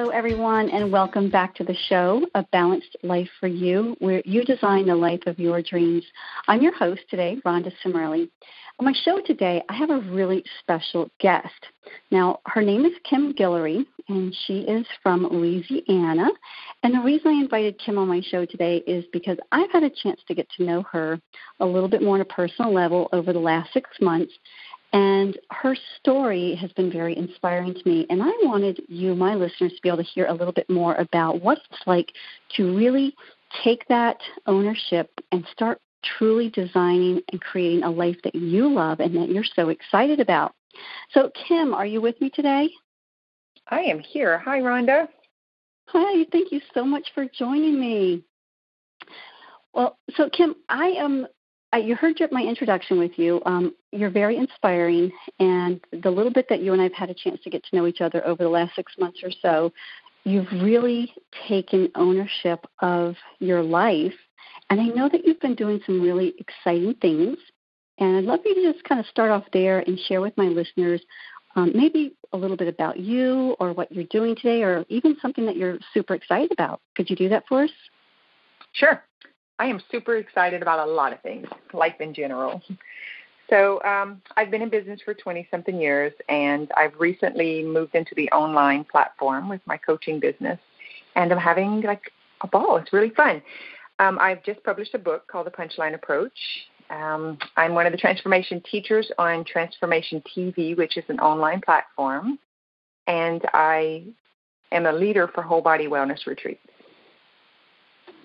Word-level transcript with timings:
Hello, 0.00 0.12
everyone, 0.12 0.70
and 0.70 0.90
welcome 0.90 1.28
back 1.28 1.54
to 1.56 1.62
the 1.62 1.76
show, 1.90 2.26
A 2.34 2.42
Balanced 2.52 2.96
Life 3.02 3.28
for 3.38 3.48
You, 3.48 3.96
where 3.98 4.22
you 4.24 4.42
design 4.44 4.86
the 4.86 4.94
life 4.94 5.20
of 5.26 5.38
your 5.38 5.60
dreams. 5.60 6.02
I'm 6.48 6.62
your 6.62 6.74
host 6.74 7.02
today, 7.10 7.36
Rhonda 7.44 7.70
Cimerli. 7.84 8.30
On 8.78 8.86
my 8.86 8.94
show 9.04 9.20
today, 9.20 9.62
I 9.68 9.74
have 9.74 9.90
a 9.90 10.00
really 10.10 10.42
special 10.58 11.10
guest. 11.20 11.66
Now, 12.10 12.40
her 12.46 12.62
name 12.62 12.86
is 12.86 12.94
Kim 13.04 13.34
Guillory, 13.34 13.84
and 14.08 14.34
she 14.46 14.60
is 14.60 14.86
from 15.02 15.26
Louisiana. 15.26 16.30
And 16.82 16.94
the 16.94 17.00
reason 17.00 17.32
I 17.32 17.42
invited 17.42 17.78
Kim 17.78 17.98
on 17.98 18.08
my 18.08 18.22
show 18.22 18.46
today 18.46 18.78
is 18.86 19.04
because 19.12 19.36
I've 19.52 19.70
had 19.70 19.82
a 19.82 19.90
chance 19.90 20.22
to 20.28 20.34
get 20.34 20.48
to 20.56 20.64
know 20.64 20.82
her 20.90 21.20
a 21.60 21.66
little 21.66 21.90
bit 21.90 22.00
more 22.00 22.14
on 22.14 22.22
a 22.22 22.24
personal 22.24 22.72
level 22.72 23.10
over 23.12 23.34
the 23.34 23.38
last 23.38 23.70
six 23.74 23.90
months 24.00 24.32
and 24.92 25.38
her 25.50 25.76
story 25.98 26.56
has 26.56 26.72
been 26.72 26.90
very 26.90 27.16
inspiring 27.16 27.74
to 27.74 27.88
me. 27.88 28.06
And 28.10 28.22
I 28.22 28.32
wanted 28.42 28.82
you, 28.88 29.14
my 29.14 29.34
listeners, 29.34 29.72
to 29.72 29.82
be 29.82 29.88
able 29.88 29.98
to 29.98 30.02
hear 30.02 30.26
a 30.26 30.34
little 30.34 30.52
bit 30.52 30.68
more 30.68 30.94
about 30.96 31.40
what 31.42 31.58
it's 31.70 31.82
like 31.86 32.12
to 32.56 32.76
really 32.76 33.14
take 33.62 33.86
that 33.88 34.18
ownership 34.46 35.10
and 35.30 35.44
start 35.52 35.80
truly 36.02 36.50
designing 36.50 37.20
and 37.30 37.40
creating 37.40 37.82
a 37.82 37.90
life 37.90 38.16
that 38.24 38.34
you 38.34 38.72
love 38.72 39.00
and 39.00 39.14
that 39.16 39.28
you're 39.28 39.44
so 39.44 39.68
excited 39.68 40.18
about. 40.18 40.54
So, 41.12 41.30
Kim, 41.46 41.74
are 41.74 41.86
you 41.86 42.00
with 42.00 42.20
me 42.20 42.30
today? 42.30 42.70
I 43.68 43.80
am 43.80 44.00
here. 44.00 44.38
Hi, 44.38 44.60
Rhonda. 44.60 45.08
Hi, 45.88 46.24
thank 46.32 46.52
you 46.52 46.60
so 46.74 46.84
much 46.84 47.08
for 47.14 47.26
joining 47.26 47.78
me. 47.78 48.24
Well, 49.72 49.98
so 50.16 50.28
Kim, 50.28 50.56
I 50.68 50.86
am 50.98 51.26
I, 51.72 51.78
you 51.78 51.94
heard 51.94 52.20
my 52.32 52.42
introduction 52.42 52.98
with 52.98 53.12
you. 53.16 53.40
Um, 53.46 53.74
you're 53.92 54.10
very 54.10 54.36
inspiring, 54.36 55.12
and 55.38 55.80
the 55.92 56.10
little 56.10 56.32
bit 56.32 56.48
that 56.48 56.60
you 56.60 56.72
and 56.72 56.82
I've 56.82 56.92
had 56.92 57.10
a 57.10 57.14
chance 57.14 57.40
to 57.44 57.50
get 57.50 57.64
to 57.64 57.76
know 57.76 57.86
each 57.86 58.00
other 58.00 58.26
over 58.26 58.42
the 58.42 58.48
last 58.48 58.74
six 58.74 58.92
months 58.98 59.20
or 59.22 59.30
so, 59.40 59.72
you've 60.24 60.50
really 60.52 61.12
taken 61.48 61.90
ownership 61.94 62.66
of 62.80 63.14
your 63.38 63.62
life. 63.62 64.14
And 64.68 64.80
I 64.80 64.86
know 64.86 65.08
that 65.08 65.24
you've 65.24 65.40
been 65.40 65.54
doing 65.54 65.80
some 65.86 66.02
really 66.02 66.34
exciting 66.38 66.94
things. 67.00 67.38
And 67.98 68.16
I'd 68.16 68.24
love 68.24 68.40
you 68.44 68.54
to 68.54 68.72
just 68.72 68.84
kind 68.84 69.00
of 69.00 69.06
start 69.06 69.30
off 69.30 69.44
there 69.52 69.80
and 69.80 69.98
share 69.98 70.20
with 70.20 70.36
my 70.36 70.46
listeners 70.46 71.00
um, 71.56 71.72
maybe 71.74 72.14
a 72.32 72.36
little 72.36 72.56
bit 72.56 72.68
about 72.68 72.98
you 72.98 73.56
or 73.58 73.72
what 73.72 73.92
you're 73.92 74.04
doing 74.04 74.36
today, 74.36 74.62
or 74.62 74.84
even 74.88 75.16
something 75.20 75.46
that 75.46 75.56
you're 75.56 75.78
super 75.92 76.14
excited 76.14 76.52
about. 76.52 76.80
Could 76.94 77.10
you 77.10 77.16
do 77.16 77.28
that 77.28 77.44
for 77.48 77.64
us? 77.64 77.70
Sure. 78.72 79.02
I 79.60 79.66
am 79.66 79.78
super 79.90 80.16
excited 80.16 80.62
about 80.62 80.88
a 80.88 80.90
lot 80.90 81.12
of 81.12 81.20
things, 81.20 81.46
life 81.74 82.00
in 82.00 82.14
general. 82.14 82.62
So 83.50 83.82
um, 83.82 84.22
I've 84.34 84.50
been 84.50 84.62
in 84.62 84.70
business 84.70 85.02
for 85.04 85.12
20 85.12 85.46
something 85.50 85.78
years, 85.78 86.14
and 86.30 86.72
I've 86.78 86.98
recently 86.98 87.62
moved 87.62 87.94
into 87.94 88.14
the 88.14 88.30
online 88.30 88.84
platform 88.84 89.50
with 89.50 89.60
my 89.66 89.76
coaching 89.76 90.18
business, 90.18 90.58
and 91.14 91.30
I'm 91.30 91.38
having 91.38 91.82
like 91.82 92.10
a 92.40 92.46
ball. 92.46 92.78
It's 92.78 92.90
really 92.94 93.10
fun. 93.10 93.42
Um, 93.98 94.18
I've 94.18 94.42
just 94.44 94.64
published 94.64 94.94
a 94.94 94.98
book 94.98 95.26
called 95.26 95.46
The 95.46 95.50
Punchline 95.50 95.94
Approach. 95.94 96.38
Um, 96.88 97.36
I'm 97.58 97.74
one 97.74 97.84
of 97.84 97.92
the 97.92 97.98
transformation 97.98 98.62
teachers 98.62 99.12
on 99.18 99.44
Transformation 99.44 100.22
TV, 100.34 100.74
which 100.74 100.96
is 100.96 101.04
an 101.08 101.20
online 101.20 101.60
platform, 101.60 102.38
and 103.06 103.42
I 103.52 104.04
am 104.72 104.86
a 104.86 104.92
leader 104.92 105.28
for 105.28 105.42
Whole 105.42 105.60
Body 105.60 105.86
Wellness 105.86 106.26
Retreats. 106.26 106.62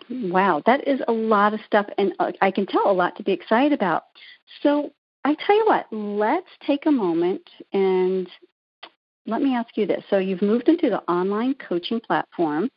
Wow, 0.09 0.61
that 0.65 0.87
is 0.87 1.01
a 1.07 1.11
lot 1.11 1.53
of 1.53 1.59
stuff, 1.65 1.87
and 1.97 2.13
uh, 2.19 2.31
I 2.41 2.51
can 2.51 2.65
tell 2.65 2.89
a 2.89 2.93
lot 2.93 3.15
to 3.17 3.23
be 3.23 3.31
excited 3.31 3.73
about. 3.73 4.03
So, 4.61 4.91
I 5.23 5.35
tell 5.35 5.55
you 5.55 5.65
what, 5.65 5.87
let's 5.91 6.49
take 6.65 6.85
a 6.85 6.91
moment 6.91 7.41
and 7.73 8.27
let 9.25 9.41
me 9.41 9.55
ask 9.55 9.75
you 9.75 9.87
this. 9.87 10.03
So, 10.09 10.19
you've 10.19 10.43
moved 10.43 10.69
into 10.69 10.89
the 10.89 11.01
online 11.11 11.55
coaching 11.55 11.99
platform, 11.99 12.69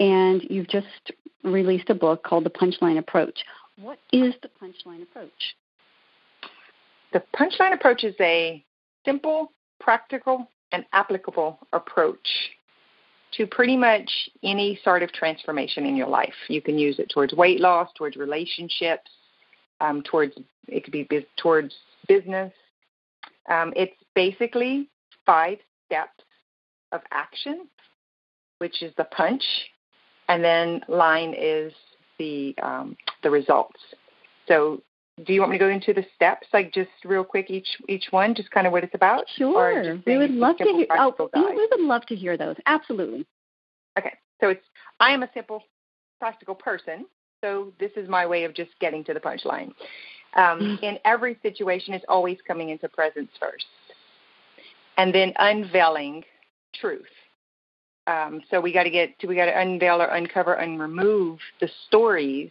and 0.00 0.42
you've 0.50 0.68
just 0.68 1.12
released 1.44 1.90
a 1.90 1.94
book 1.94 2.24
called 2.24 2.44
The 2.44 2.50
Punchline 2.50 2.98
Approach. 2.98 3.38
What 3.80 3.98
is 4.12 4.34
the 4.42 4.48
Punchline 4.60 5.02
Approach? 5.02 5.54
The 7.12 7.22
Punchline 7.36 7.72
Approach 7.72 8.02
is 8.02 8.14
a 8.20 8.64
simple, 9.04 9.52
practical, 9.80 10.50
and 10.72 10.84
applicable 10.92 11.58
approach 11.72 12.28
to 13.36 13.46
pretty 13.46 13.76
much 13.76 14.10
any 14.42 14.78
sort 14.82 15.02
of 15.02 15.12
transformation 15.12 15.84
in 15.84 15.96
your 15.96 16.08
life. 16.08 16.34
You 16.48 16.62
can 16.62 16.78
use 16.78 16.98
it 16.98 17.10
towards 17.10 17.32
weight 17.32 17.60
loss, 17.60 17.88
towards 17.96 18.16
relationships, 18.16 19.10
um, 19.80 20.02
towards 20.02 20.34
it 20.66 20.84
could 20.84 20.92
be 20.92 21.08
towards 21.36 21.74
business. 22.06 22.52
Um, 23.48 23.72
it's 23.76 23.94
basically 24.14 24.88
five 25.24 25.58
steps 25.86 26.22
of 26.92 27.00
action, 27.10 27.68
which 28.58 28.82
is 28.82 28.92
the 28.96 29.04
punch, 29.04 29.44
and 30.28 30.42
then 30.42 30.82
line 30.88 31.34
is 31.36 31.72
the 32.18 32.54
um, 32.62 32.96
the 33.22 33.30
results. 33.30 33.80
So, 34.46 34.82
do 35.24 35.32
you 35.32 35.40
want 35.40 35.52
me 35.52 35.58
to 35.58 35.64
go 35.64 35.70
into 35.70 35.92
the 35.92 36.04
steps, 36.14 36.46
like 36.52 36.72
just 36.72 36.90
real 37.04 37.24
quick, 37.24 37.50
each 37.50 37.68
each 37.88 38.06
one, 38.10 38.34
just 38.34 38.50
kind 38.50 38.66
of 38.66 38.72
what 38.72 38.84
it's 38.84 38.94
about? 38.94 39.24
Sure, 39.36 40.00
we 40.06 40.18
would 40.18 40.30
love 40.30 40.56
to 40.58 40.64
hear. 40.64 40.86
Oh, 40.90 41.14
we 41.34 41.68
would 41.70 41.80
love 41.80 42.06
to 42.06 42.14
hear 42.14 42.36
those. 42.36 42.56
Absolutely. 42.66 43.26
Okay, 43.98 44.14
so 44.40 44.50
it's 44.50 44.64
I 45.00 45.10
am 45.10 45.22
a 45.22 45.30
simple, 45.34 45.62
practical 46.20 46.54
person. 46.54 47.06
So 47.42 47.72
this 47.78 47.92
is 47.96 48.08
my 48.08 48.26
way 48.26 48.44
of 48.44 48.54
just 48.54 48.70
getting 48.80 49.04
to 49.04 49.14
the 49.14 49.20
punchline. 49.20 49.72
Um, 50.34 50.60
mm. 50.60 50.82
in 50.82 50.98
every 51.04 51.38
situation, 51.42 51.94
is 51.94 52.02
always 52.08 52.38
coming 52.46 52.68
into 52.68 52.88
presence 52.88 53.30
first, 53.40 53.64
and 54.96 55.14
then 55.14 55.32
unveiling 55.38 56.24
truth. 56.74 57.06
Um, 58.06 58.40
so 58.50 58.60
we 58.60 58.72
got 58.72 58.84
to 58.84 58.90
get 58.90 59.18
to 59.20 59.26
we 59.26 59.36
got 59.36 59.46
to 59.46 59.58
unveil 59.58 60.00
or 60.00 60.06
uncover 60.06 60.54
and 60.54 60.80
remove 60.80 61.38
the 61.60 61.68
stories 61.86 62.50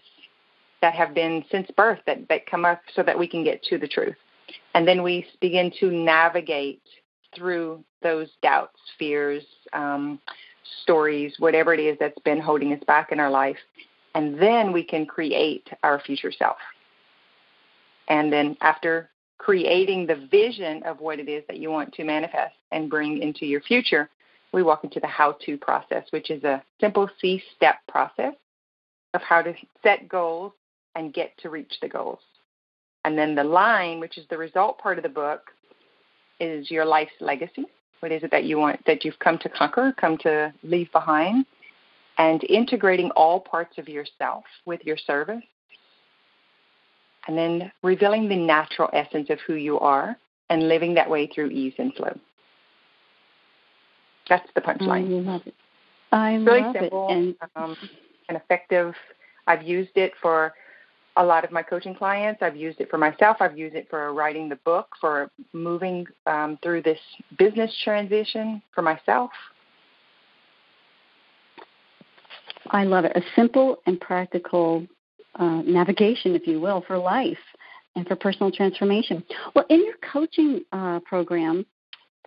that 0.81 0.93
have 0.93 1.13
been 1.13 1.43
since 1.51 1.69
birth 1.75 1.99
that 2.05 2.27
that 2.29 2.45
come 2.45 2.65
up 2.65 2.81
so 2.95 3.03
that 3.03 3.17
we 3.17 3.27
can 3.27 3.43
get 3.43 3.63
to 3.63 3.77
the 3.77 3.87
truth, 3.87 4.15
and 4.73 4.87
then 4.87 5.03
we 5.03 5.25
begin 5.41 5.71
to 5.79 5.91
navigate 5.91 6.81
through 7.35 7.83
those 8.01 8.29
doubts, 8.41 8.79
fears, 8.97 9.43
um, 9.73 10.19
stories, 10.83 11.35
whatever 11.39 11.73
it 11.73 11.79
is 11.79 11.97
that's 11.99 12.19
been 12.19 12.39
holding 12.39 12.73
us 12.73 12.83
back 12.85 13.11
in 13.11 13.19
our 13.19 13.29
life, 13.29 13.57
and 14.15 14.39
then 14.41 14.71
we 14.71 14.83
can 14.83 15.05
create 15.05 15.67
our 15.83 15.99
future 15.99 16.31
self. 16.31 16.57
And 18.07 18.31
then 18.31 18.57
after 18.61 19.09
creating 19.37 20.07
the 20.07 20.27
vision 20.31 20.83
of 20.83 20.99
what 20.99 21.19
it 21.19 21.29
is 21.29 21.43
that 21.47 21.57
you 21.57 21.69
want 21.69 21.93
to 21.93 22.03
manifest 22.03 22.55
and 22.71 22.89
bring 22.89 23.21
into 23.21 23.45
your 23.45 23.61
future, 23.61 24.09
we 24.53 24.63
walk 24.63 24.83
into 24.83 24.99
the 24.99 25.07
how 25.07 25.35
to 25.45 25.57
process, 25.57 26.05
which 26.11 26.31
is 26.31 26.43
a 26.43 26.63
simple 26.79 27.09
C 27.19 27.41
step 27.55 27.75
process 27.87 28.33
of 29.13 29.21
how 29.21 29.41
to 29.41 29.53
set 29.83 30.07
goals 30.07 30.53
and 30.97 31.13
get 31.13 31.37
to 31.37 31.49
reach 31.49 31.73
the 31.81 31.87
goals. 31.87 32.19
And 33.05 33.17
then 33.17 33.35
the 33.35 33.43
line, 33.43 34.01
which 34.01 34.17
is 34.17 34.25
the 34.29 34.37
result 34.37 34.79
part 34.79 34.97
of 34.97 35.03
the 35.03 35.09
book, 35.09 35.51
is 36.39 36.69
your 36.69 36.85
life's 36.85 37.13
legacy. 37.21 37.65
What 37.99 38.11
is 38.11 38.23
it 38.23 38.31
that 38.31 38.43
you 38.43 38.57
want, 38.57 38.83
that 38.85 39.05
you've 39.05 39.19
come 39.19 39.37
to 39.39 39.49
conquer, 39.49 39.93
come 39.97 40.17
to 40.19 40.53
leave 40.63 40.91
behind? 40.91 41.45
And 42.17 42.43
integrating 42.45 43.11
all 43.11 43.39
parts 43.39 43.77
of 43.77 43.87
yourself 43.87 44.43
with 44.65 44.83
your 44.83 44.97
service. 44.97 45.43
And 47.27 47.37
then 47.37 47.71
revealing 47.83 48.27
the 48.27 48.35
natural 48.35 48.89
essence 48.91 49.29
of 49.29 49.39
who 49.45 49.53
you 49.53 49.79
are 49.79 50.17
and 50.49 50.67
living 50.67 50.95
that 50.95 51.09
way 51.09 51.27
through 51.27 51.49
ease 51.49 51.73
and 51.77 51.93
flow. 51.93 52.17
That's 54.27 54.49
the 54.55 54.61
punchline. 54.61 55.27
I 55.27 55.31
love 55.31 55.41
it. 55.45 55.55
I 56.11 56.33
really 56.35 56.61
love 56.61 56.75
simple 56.79 57.07
it. 57.09 57.13
And, 57.13 57.35
um, 57.55 57.77
and 58.29 58.37
effective. 58.37 58.95
I've 59.45 59.63
used 59.63 59.95
it 59.95 60.13
for 60.21 60.53
a 61.17 61.23
lot 61.23 61.43
of 61.43 61.51
my 61.51 61.63
coaching 61.63 61.95
clients. 61.95 62.41
I've 62.41 62.55
used 62.55 62.79
it 62.79 62.89
for 62.89 62.97
myself. 62.97 63.37
I've 63.39 63.57
used 63.57 63.75
it 63.75 63.87
for 63.89 64.13
writing 64.13 64.49
the 64.49 64.55
book, 64.57 64.87
for 65.01 65.29
moving 65.53 66.05
um, 66.25 66.57
through 66.61 66.83
this 66.83 66.99
business 67.37 67.71
transition 67.83 68.61
for 68.73 68.81
myself. 68.81 69.31
I 72.69 72.83
love 72.83 73.05
it. 73.05 73.13
A 73.15 73.21
simple 73.35 73.77
and 73.85 73.99
practical 73.99 74.85
uh, 75.35 75.61
navigation, 75.65 76.35
if 76.35 76.47
you 76.47 76.59
will, 76.59 76.83
for 76.85 76.97
life 76.97 77.37
and 77.95 78.07
for 78.07 78.15
personal 78.15 78.51
transformation. 78.51 79.23
Well, 79.55 79.65
in 79.69 79.83
your 79.83 79.95
coaching 80.11 80.61
uh, 80.71 80.99
program, 81.05 81.65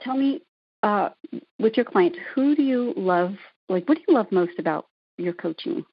tell 0.03 0.17
me 0.17 0.43
uh, 0.83 1.11
with 1.59 1.77
your 1.77 1.85
clients, 1.85 2.19
who 2.35 2.57
do 2.57 2.63
you 2.63 2.95
love? 2.97 3.35
Like, 3.69 3.89
what 3.89 3.99
do 3.99 4.05
you 4.09 4.15
love 4.15 4.27
most 4.33 4.59
about 4.59 4.87
your 5.19 5.35
coaching? 5.35 5.85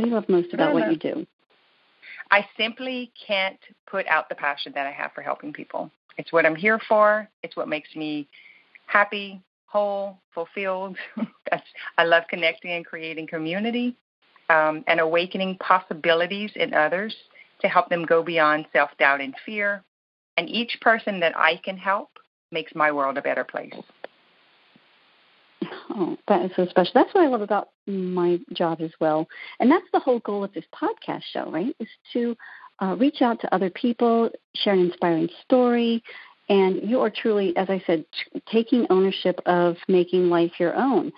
What 0.00 0.04
do 0.04 0.10
you 0.10 0.14
love 0.14 0.28
most 0.30 0.54
about 0.54 0.72
what 0.72 0.90
you 0.90 0.96
do? 0.96 1.26
I 2.30 2.46
simply 2.56 3.12
can't 3.26 3.58
put 3.86 4.06
out 4.06 4.30
the 4.30 4.34
passion 4.34 4.72
that 4.74 4.86
I 4.86 4.92
have 4.92 5.12
for 5.14 5.20
helping 5.20 5.52
people. 5.52 5.90
It's 6.16 6.32
what 6.32 6.46
I'm 6.46 6.56
here 6.56 6.80
for. 6.88 7.28
It's 7.42 7.54
what 7.54 7.68
makes 7.68 7.94
me 7.94 8.26
happy, 8.86 9.42
whole, 9.66 10.16
fulfilled. 10.34 10.96
I 11.98 12.04
love 12.04 12.22
connecting 12.30 12.70
and 12.70 12.86
creating 12.86 13.26
community 13.26 13.94
um, 14.48 14.84
and 14.86 15.00
awakening 15.00 15.58
possibilities 15.58 16.50
in 16.56 16.72
others 16.72 17.14
to 17.60 17.68
help 17.68 17.90
them 17.90 18.06
go 18.06 18.22
beyond 18.22 18.68
self 18.72 18.88
doubt 18.98 19.20
and 19.20 19.34
fear. 19.44 19.84
And 20.38 20.48
each 20.48 20.78
person 20.80 21.20
that 21.20 21.36
I 21.36 21.60
can 21.62 21.76
help 21.76 22.08
makes 22.50 22.74
my 22.74 22.90
world 22.90 23.18
a 23.18 23.22
better 23.22 23.44
place. 23.44 23.74
Oh, 25.92 26.16
that 26.28 26.44
is 26.44 26.52
so 26.54 26.66
special. 26.66 26.92
That's 26.94 27.12
what 27.14 27.24
I 27.24 27.28
love 27.28 27.40
about 27.40 27.70
my 27.86 28.38
job 28.52 28.80
as 28.80 28.92
well. 29.00 29.26
And 29.58 29.70
that's 29.70 29.86
the 29.92 29.98
whole 29.98 30.20
goal 30.20 30.44
of 30.44 30.52
this 30.52 30.64
podcast 30.72 31.22
show, 31.32 31.50
right? 31.50 31.74
Is 31.80 31.88
to 32.12 32.36
uh, 32.80 32.96
reach 32.98 33.22
out 33.22 33.40
to 33.40 33.54
other 33.54 33.70
people, 33.70 34.30
share 34.54 34.74
an 34.74 34.80
inspiring 34.80 35.28
story, 35.44 36.02
and 36.48 36.88
you 36.88 37.00
are 37.00 37.10
truly, 37.10 37.56
as 37.56 37.68
I 37.70 37.82
said, 37.86 38.04
t- 38.12 38.42
taking 38.50 38.86
ownership 38.90 39.40
of 39.46 39.76
making 39.88 40.30
life 40.30 40.52
your 40.58 40.74
own. 40.74 41.12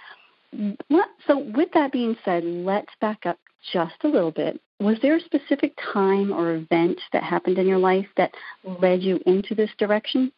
So, 1.26 1.38
with 1.38 1.70
that 1.72 1.92
being 1.92 2.16
said, 2.24 2.44
let's 2.44 2.92
back 3.00 3.24
up 3.24 3.38
just 3.72 3.94
a 4.04 4.08
little 4.08 4.32
bit. 4.32 4.60
Was 4.80 4.96
there 5.00 5.16
a 5.16 5.20
specific 5.20 5.72
time 5.92 6.32
or 6.32 6.54
event 6.54 7.00
that 7.12 7.22
happened 7.22 7.58
in 7.58 7.66
your 7.66 7.78
life 7.78 8.08
that 8.16 8.32
led 8.64 9.02
you 9.02 9.20
into 9.24 9.54
this 9.54 9.70
direction? 9.78 10.32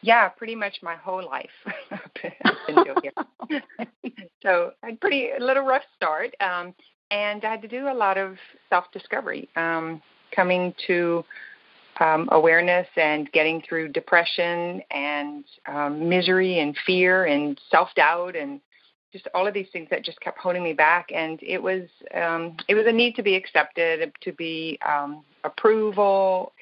Yeah, 0.00 0.28
pretty 0.28 0.54
much 0.54 0.76
my 0.82 0.94
whole 0.94 1.24
life 1.24 1.50
so 4.42 4.72
I 4.82 4.86
had 4.86 5.00
pretty 5.00 5.30
a 5.30 5.42
little 5.42 5.64
rough 5.64 5.82
start, 5.96 6.34
um, 6.40 6.74
and 7.10 7.44
I 7.44 7.50
had 7.50 7.62
to 7.62 7.68
do 7.68 7.88
a 7.88 7.94
lot 7.94 8.18
of 8.18 8.36
self 8.68 8.84
discovery, 8.92 9.48
um, 9.56 10.02
coming 10.34 10.74
to 10.86 11.24
um, 12.00 12.28
awareness 12.32 12.86
and 12.96 13.30
getting 13.32 13.62
through 13.68 13.88
depression 13.88 14.82
and 14.90 15.44
um, 15.66 16.08
misery 16.08 16.60
and 16.60 16.76
fear 16.86 17.24
and 17.24 17.60
self 17.70 17.88
doubt 17.96 18.36
and 18.36 18.60
just 19.12 19.26
all 19.34 19.46
of 19.46 19.54
these 19.54 19.68
things 19.72 19.88
that 19.90 20.04
just 20.04 20.20
kept 20.20 20.38
holding 20.38 20.62
me 20.62 20.74
back. 20.74 21.08
And 21.14 21.38
it 21.42 21.62
was 21.62 21.88
um 22.14 22.56
it 22.68 22.74
was 22.74 22.86
a 22.86 22.92
need 22.92 23.14
to 23.16 23.22
be 23.22 23.34
accepted 23.34 24.12
to 24.20 24.32
be 24.32 24.78
um 24.86 25.24
approval 25.44 26.52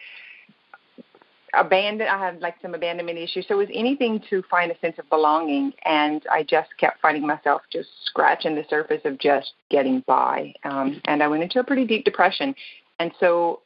abandon 1.55 2.09
i 2.09 2.19
had 2.19 2.41
like 2.41 2.57
some 2.61 2.75
abandonment 2.75 3.19
issues. 3.19 3.47
So 3.49 3.55
it 3.55 3.69
was 3.69 3.69
anything 3.73 4.23
to 4.31 4.43
find 4.51 4.71
a 4.71 4.79
sense 4.79 4.97
of 4.99 5.09
belonging 5.11 5.73
and 5.85 6.23
i 6.31 6.43
just 6.43 6.71
kept 6.79 7.01
finding 7.01 7.27
myself 7.27 7.63
just 7.73 7.89
scratching 8.05 8.55
the 8.55 8.65
surface 8.69 9.03
of 9.05 9.19
just 9.19 9.53
getting 9.71 10.03
by. 10.07 10.55
Um 10.65 11.01
and 11.05 11.23
i 11.23 11.29
went 11.29 11.43
into 11.43 11.61
a 11.61 11.65
pretty 11.65 11.87
deep 11.87 12.05
depression. 12.05 12.55
And 12.99 13.13
so 13.21 13.61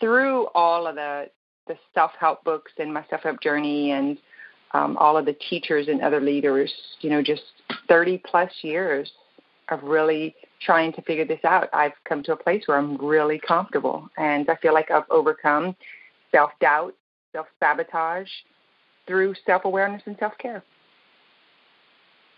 through 0.00 0.46
all 0.54 0.86
of 0.86 0.94
the 0.94 1.28
the 1.66 1.76
self 1.94 2.12
help 2.18 2.44
books 2.44 2.72
and 2.78 2.92
my 2.92 3.04
self 3.08 3.22
help 3.22 3.40
journey 3.40 3.92
and 3.92 4.18
um, 4.72 4.96
all 4.98 5.16
of 5.16 5.24
the 5.24 5.32
teachers 5.48 5.88
and 5.88 6.02
other 6.02 6.20
leaders, 6.20 6.72
you 7.00 7.08
know, 7.08 7.22
just 7.22 7.42
30 7.88 8.20
plus 8.26 8.50
years 8.62 9.10
of 9.70 9.82
really 9.82 10.34
trying 10.60 10.92
to 10.92 11.02
figure 11.02 11.24
this 11.24 11.40
out, 11.44 11.68
I've 11.72 11.92
come 12.06 12.22
to 12.24 12.32
a 12.32 12.36
place 12.36 12.64
where 12.66 12.76
I'm 12.76 12.96
really 12.96 13.38
comfortable. 13.38 14.08
And 14.18 14.48
I 14.50 14.56
feel 14.56 14.74
like 14.74 14.90
I've 14.90 15.08
overcome 15.10 15.76
self 16.32 16.50
doubt, 16.60 16.94
self 17.34 17.46
sabotage 17.60 18.28
through 19.06 19.34
self 19.44 19.66
awareness 19.66 20.02
and 20.06 20.16
self 20.18 20.32
care. 20.38 20.62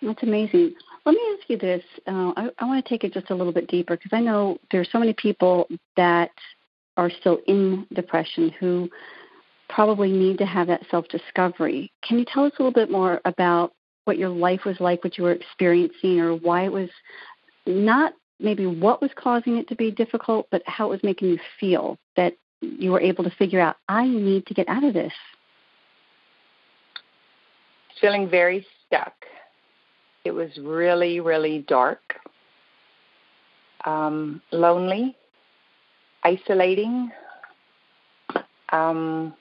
That's 0.03 0.23
amazing. 0.23 0.75
Let 1.05 1.13
me 1.13 1.21
ask 1.39 1.49
you 1.49 1.59
this. 1.59 1.83
Uh, 2.07 2.33
I, 2.37 2.51
I 2.59 2.65
want 2.65 2.85
to 2.85 2.89
take 2.89 3.05
it 3.05 3.13
just 3.15 3.31
a 3.31 3.35
little 3.35 3.53
bit 3.53 3.69
deeper 3.69 3.97
because 3.97 4.13
I 4.13 4.21
know 4.21 4.59
there's 4.71 4.89
so 4.91 4.99
many 4.99 5.13
people 5.15 5.69
that 5.97 6.33
are 6.97 7.11
still 7.21 7.39
in 7.47 7.87
depression 7.95 8.51
who 8.59 8.91
probably 9.69 10.11
need 10.11 10.39
to 10.39 10.47
have 10.47 10.67
that 10.67 10.83
self 10.91 11.07
discovery. 11.09 11.93
Can 12.03 12.19
you 12.19 12.25
tell 12.25 12.45
us 12.45 12.53
a 12.59 12.63
little 12.63 12.73
bit 12.73 12.91
more 12.91 13.21
about 13.25 13.73
what 14.05 14.19
your 14.19 14.29
life 14.29 14.65
was 14.65 14.77
like, 14.81 15.03
what 15.03 15.19
you 15.19 15.25
were 15.25 15.33
experiencing, 15.33 16.21
or 16.21 16.35
why 16.35 16.65
it 16.65 16.73
was 16.73 16.91
not 17.67 18.13
maybe 18.39 18.67
what 18.67 19.01
was 19.01 19.11
causing 19.17 19.57
it 19.57 19.69
to 19.69 19.75
be 19.75 19.91
difficult, 19.91 20.47
but 20.51 20.63
how 20.67 20.87
it 20.87 20.91
was 20.91 21.03
making 21.03 21.29
you 21.29 21.39
feel 21.59 21.99
that 22.17 22.35
you 22.61 22.93
were 22.93 23.01
able 23.01 23.25
to 23.25 23.31
figure 23.31 23.61
out, 23.61 23.77
I 23.89 24.07
need 24.07 24.47
to 24.47 24.55
get 24.55 24.69
out 24.69 24.85
of 24.85 24.95
this? 24.95 25.13
Feeling 28.01 28.29
very 28.29 28.67
stuck. 28.87 29.15
It 30.25 30.33
was 30.33 30.51
really, 30.59 31.21
really 31.21 31.65
dark, 31.69 32.17
um, 33.85 34.43
lonely, 34.51 35.17
isolating. 36.25 37.11
Um, 38.71 39.35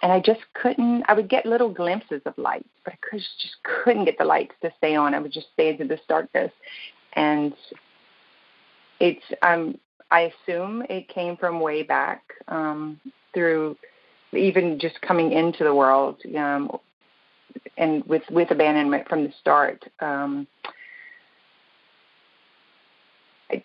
and 0.00 0.12
I 0.12 0.20
just 0.20 0.40
couldn't. 0.54 1.04
I 1.08 1.14
would 1.14 1.28
get 1.28 1.44
little 1.44 1.70
glimpses 1.70 2.22
of 2.24 2.38
light, 2.38 2.64
but 2.84 2.94
I 2.94 2.98
could, 3.02 3.18
just 3.18 3.56
couldn't 3.64 4.04
get 4.04 4.16
the 4.16 4.24
lights 4.24 4.54
to 4.62 4.70
stay 4.78 4.94
on. 4.94 5.12
I 5.14 5.18
would 5.18 5.32
just 5.32 5.48
stay 5.54 5.70
into 5.70 5.84
this 5.84 6.00
darkness, 6.08 6.52
and 7.14 7.52
it's. 9.00 9.24
Um, 9.42 9.78
I 10.10 10.32
assume 10.32 10.84
it 10.88 11.08
came 11.08 11.36
from 11.36 11.60
way 11.60 11.82
back 11.82 12.22
um, 12.48 13.00
through 13.34 13.76
even 14.32 14.78
just 14.78 15.00
coming 15.00 15.32
into 15.32 15.64
the 15.64 15.74
world, 15.74 16.20
um, 16.36 16.70
and 17.76 18.04
with 18.04 18.22
with 18.30 18.50
abandonment 18.50 19.08
from 19.08 19.24
the 19.24 19.32
start. 19.40 19.84
Um, 20.00 20.46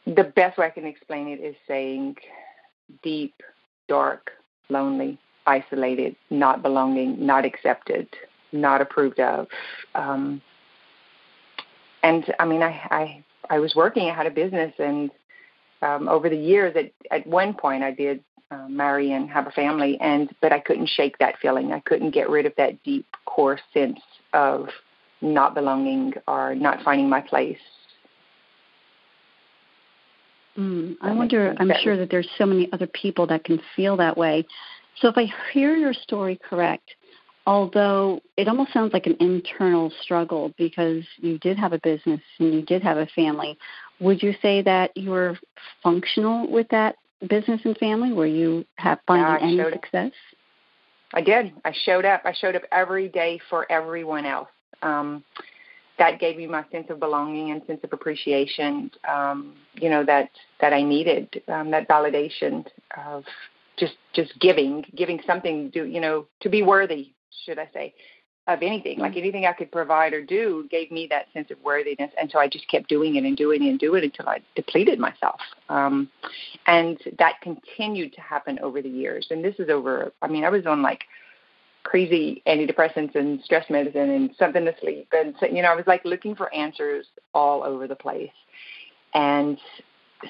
the 0.05 0.23
best 0.23 0.57
way 0.57 0.67
I 0.67 0.69
can 0.69 0.85
explain 0.85 1.27
it 1.27 1.41
is 1.41 1.55
saying 1.67 2.15
deep, 3.01 3.35
dark, 3.87 4.31
lonely 4.69 5.17
isolated, 5.45 6.15
not 6.29 6.61
belonging, 6.61 7.25
not 7.25 7.45
accepted, 7.45 8.07
not 8.53 8.81
approved 8.81 9.19
of. 9.19 9.47
Um, 9.93 10.41
and 12.01 12.33
I 12.39 12.45
mean, 12.45 12.61
I, 12.61 12.81
I 12.91 13.23
I 13.49 13.59
was 13.59 13.75
working. 13.75 14.09
I 14.09 14.15
had 14.15 14.25
a 14.25 14.31
business, 14.31 14.73
and 14.79 15.11
um, 15.83 16.07
over 16.07 16.29
the 16.29 16.37
years, 16.37 16.75
at 16.75 16.91
at 17.11 17.27
one 17.27 17.53
point, 17.53 17.83
I 17.83 17.91
did 17.91 18.23
uh, 18.51 18.67
marry 18.69 19.11
and 19.11 19.29
have 19.29 19.47
a 19.47 19.51
family, 19.51 19.97
and 19.99 20.29
but 20.41 20.53
I 20.53 20.59
couldn't 20.59 20.89
shake 20.89 21.17
that 21.19 21.35
feeling. 21.41 21.73
I 21.73 21.81
couldn't 21.81 22.11
get 22.11 22.29
rid 22.29 22.45
of 22.45 22.53
that 22.57 22.81
deep 22.83 23.05
core 23.25 23.59
sense 23.73 23.99
of 24.33 24.69
not 25.21 25.53
belonging 25.55 26.13
or 26.27 26.55
not 26.55 26.83
finding 26.83 27.09
my 27.09 27.21
place. 27.21 27.57
Mm, 30.57 30.95
I 31.01 31.11
wonder. 31.13 31.55
I'm 31.57 31.71
sure 31.83 31.97
that 31.97 32.09
there's 32.09 32.29
so 32.37 32.45
many 32.45 32.69
other 32.71 32.87
people 32.87 33.27
that 33.27 33.43
can 33.43 33.59
feel 33.75 33.97
that 33.97 34.17
way. 34.17 34.45
So 35.01 35.07
if 35.07 35.17
I 35.17 35.25
hear 35.51 35.75
your 35.75 35.93
story 35.93 36.39
correct, 36.49 36.91
although 37.45 38.21
it 38.37 38.47
almost 38.47 38.71
sounds 38.71 38.93
like 38.93 39.05
an 39.05 39.17
internal 39.19 39.91
struggle 40.01 40.53
because 40.57 41.03
you 41.17 41.37
did 41.39 41.57
have 41.57 41.73
a 41.73 41.79
business 41.79 42.21
and 42.39 42.53
you 42.53 42.61
did 42.61 42.83
have 42.83 42.97
a 42.97 43.07
family, 43.07 43.57
would 43.99 44.21
you 44.21 44.33
say 44.41 44.61
that 44.61 44.95
you 44.95 45.11
were 45.11 45.37
functional 45.81 46.49
with 46.49 46.67
that 46.69 46.95
business 47.27 47.61
and 47.63 47.77
family? 47.77 48.11
Were 48.11 48.25
you 48.25 48.65
have 48.75 48.99
finding 49.07 49.57
yeah, 49.57 49.63
any 49.65 49.71
success? 49.71 50.11
I 51.13 51.21
did. 51.21 51.53
I 51.63 51.73
showed 51.85 52.05
up. 52.05 52.21
I 52.25 52.33
showed 52.33 52.55
up 52.55 52.63
every 52.71 53.07
day 53.07 53.39
for 53.49 53.71
everyone 53.71 54.25
else. 54.25 54.49
Um, 54.81 55.23
that 55.99 56.19
gave 56.19 56.37
me 56.37 56.47
my 56.47 56.65
sense 56.71 56.87
of 56.89 56.99
belonging 56.99 57.51
and 57.51 57.61
sense 57.67 57.79
of 57.83 57.93
appreciation. 57.93 58.91
Um, 59.07 59.53
you 59.75 59.89
know 59.89 60.03
that 60.05 60.29
that 60.59 60.73
I 60.73 60.81
needed 60.81 61.41
um, 61.47 61.71
that 61.71 61.87
validation 61.87 62.65
of 62.97 63.23
just 63.77 63.95
just 64.13 64.37
giving, 64.39 64.85
giving 64.95 65.19
something 65.25 65.71
to 65.71 65.85
you 65.85 66.01
know 66.01 66.25
to 66.41 66.49
be 66.49 66.63
worthy, 66.63 67.11
should 67.45 67.59
I 67.59 67.69
say, 67.73 67.93
of 68.47 68.61
anything. 68.61 68.99
Like 68.99 69.15
anything 69.15 69.45
I 69.45 69.53
could 69.53 69.71
provide 69.71 70.13
or 70.13 70.21
do 70.21 70.67
gave 70.69 70.91
me 70.91 71.07
that 71.09 71.27
sense 71.33 71.49
of 71.49 71.57
worthiness, 71.63 72.11
and 72.19 72.29
so 72.29 72.39
I 72.39 72.47
just 72.47 72.67
kept 72.67 72.89
doing 72.89 73.15
it 73.15 73.23
and 73.23 73.37
doing 73.37 73.63
it 73.63 73.69
and 73.69 73.79
doing 73.79 74.03
it 74.03 74.07
until 74.07 74.27
I 74.27 74.41
depleted 74.55 74.99
myself. 74.99 75.39
Um, 75.69 76.09
and 76.67 76.97
that 77.19 77.39
continued 77.41 78.13
to 78.13 78.21
happen 78.21 78.59
over 78.59 78.81
the 78.81 78.89
years. 78.89 79.27
And 79.31 79.43
this 79.43 79.55
is 79.59 79.69
over. 79.69 80.11
I 80.21 80.27
mean, 80.27 80.43
I 80.43 80.49
was 80.49 80.65
on 80.65 80.81
like 80.81 81.05
crazy 81.83 82.41
antidepressants 82.47 83.15
and 83.15 83.41
stress 83.43 83.69
medicine 83.69 84.09
and 84.09 84.29
something 84.37 84.65
to 84.65 84.75
sleep, 84.81 85.07
and 85.13 85.35
so, 85.39 85.45
you 85.45 85.61
know, 85.61 85.71
I 85.71 85.75
was 85.75 85.87
like 85.87 86.03
looking 86.03 86.35
for 86.35 86.53
answers 86.53 87.05
all 87.33 87.63
over 87.63 87.87
the 87.87 87.95
place. 87.95 88.31
And 89.13 89.57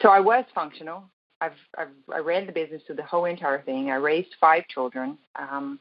so 0.02 0.10
I 0.10 0.20
was 0.20 0.46
functional. 0.54 1.04
I've, 1.42 1.52
I've 1.78 1.88
I 2.14 2.20
ran 2.20 2.46
the 2.46 2.52
business 2.52 2.82
through 2.86 2.98
the 2.98 3.04
whole 3.04 3.26
entire 3.26 3.62
thing. 3.62 3.90
I 3.90 3.96
raised 3.96 4.36
five 4.40 4.68
children. 4.68 5.18
Um, 5.36 5.80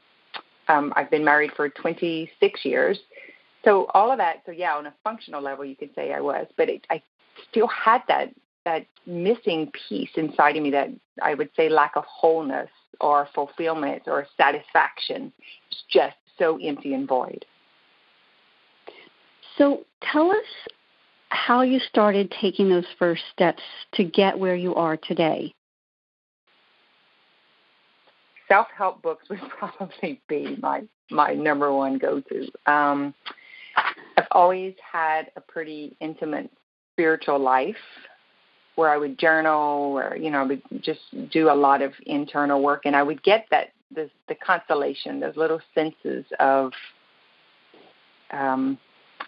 um, 0.67 0.93
I've 0.95 1.09
been 1.09 1.23
married 1.23 1.51
for 1.55 1.69
26 1.69 2.65
years. 2.65 2.99
So 3.63 3.87
all 3.93 4.11
of 4.11 4.17
that. 4.17 4.43
So 4.45 4.51
yeah, 4.51 4.75
on 4.75 4.87
a 4.87 4.93
functional 5.03 5.41
level, 5.41 5.65
you 5.65 5.75
could 5.75 5.93
say 5.95 6.13
I 6.13 6.19
was, 6.19 6.47
but 6.57 6.69
it, 6.69 6.85
I 6.89 7.01
still 7.49 7.67
had 7.67 8.01
that 8.07 8.33
that 8.65 8.85
missing 9.05 9.71
piece 9.89 10.11
inside 10.15 10.55
of 10.55 10.63
me 10.63 10.71
that 10.71 10.89
I 11.21 11.33
would 11.33 11.49
say 11.55 11.67
lack 11.67 11.97
of 11.97 12.05
wholeness 12.05 12.69
or 13.01 13.27
fulfillment 13.35 14.03
or 14.07 14.25
satisfaction. 14.37 15.33
It's 15.69 15.83
just 15.91 16.15
so 16.39 16.57
empty 16.61 16.93
and 16.93 17.07
void. 17.07 17.45
So 19.57 19.85
tell 20.01 20.31
us 20.31 20.45
how 21.29 21.61
you 21.61 21.79
started 21.79 22.33
taking 22.39 22.69
those 22.69 22.85
first 22.97 23.23
steps 23.33 23.63
to 23.95 24.03
get 24.03 24.39
where 24.39 24.55
you 24.55 24.75
are 24.75 24.97
today. 24.97 25.53
Self 28.47 28.67
help 28.75 29.01
books 29.01 29.29
would 29.29 29.39
probably 29.59 30.21
be 30.27 30.57
my 30.61 30.83
my 31.09 31.33
number 31.33 31.73
one 31.73 31.97
go 31.97 32.21
to. 32.21 32.71
Um, 32.71 33.13
I've 34.17 34.27
always 34.31 34.73
had 34.91 35.31
a 35.35 35.41
pretty 35.41 35.95
intimate 35.99 36.49
spiritual 36.93 37.39
life 37.39 37.75
where 38.75 38.89
I 38.89 38.97
would 38.97 39.17
journal 39.19 39.97
or 39.97 40.15
you 40.15 40.29
know 40.29 40.39
I 40.39 40.43
would 40.43 40.61
just 40.81 41.01
do 41.31 41.51
a 41.51 41.55
lot 41.55 41.81
of 41.81 41.93
internal 42.05 42.61
work 42.61 42.83
and 42.85 42.95
I 42.95 43.03
would 43.03 43.23
get 43.23 43.45
that 43.51 43.71
the 43.93 44.09
the 44.27 44.35
consolation 44.35 45.19
those 45.19 45.37
little 45.37 45.61
senses 45.75 46.25
of 46.39 46.71
um 48.31 48.77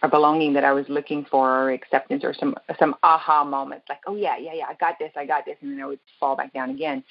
a 0.02 0.10
belonging 0.10 0.54
that 0.54 0.64
I 0.64 0.72
was 0.72 0.86
looking 0.90 1.26
for, 1.30 1.50
or 1.50 1.72
acceptance, 1.72 2.24
or 2.24 2.34
some 2.34 2.56
some 2.80 2.96
aha 3.04 3.44
moments, 3.44 3.86
like, 3.90 4.00
oh 4.08 4.16
yeah, 4.16 4.38
yeah, 4.38 4.54
yeah, 4.54 4.66
I 4.68 4.74
got 4.76 5.00
this, 5.00 5.12
I 5.16 5.26
got 5.26 5.46
this, 5.46 5.58
and 5.62 5.72
then 5.72 5.82
I 5.82 5.88
would 5.88 6.00
fall 6.20 6.36
back 6.36 6.54
down 6.54 6.70
again. 6.70 7.04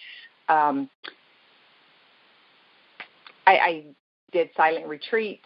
Um, 0.49 0.89
I, 3.47 3.53
I 3.53 3.85
did 4.33 4.51
silent 4.57 4.87
retreats. 4.87 5.45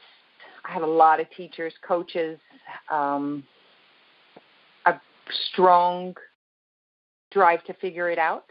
I 0.65 0.73
have 0.73 0.83
a 0.83 0.87
lot 0.87 1.21
of 1.21 1.27
teachers, 1.31 1.73
coaches, 1.87 2.39
um, 2.91 3.45
a 4.87 4.95
strong 5.51 6.15
drive 7.31 7.65
to 7.65 7.75
figure 7.75 8.11
it 8.11 8.19
out. 8.19 8.45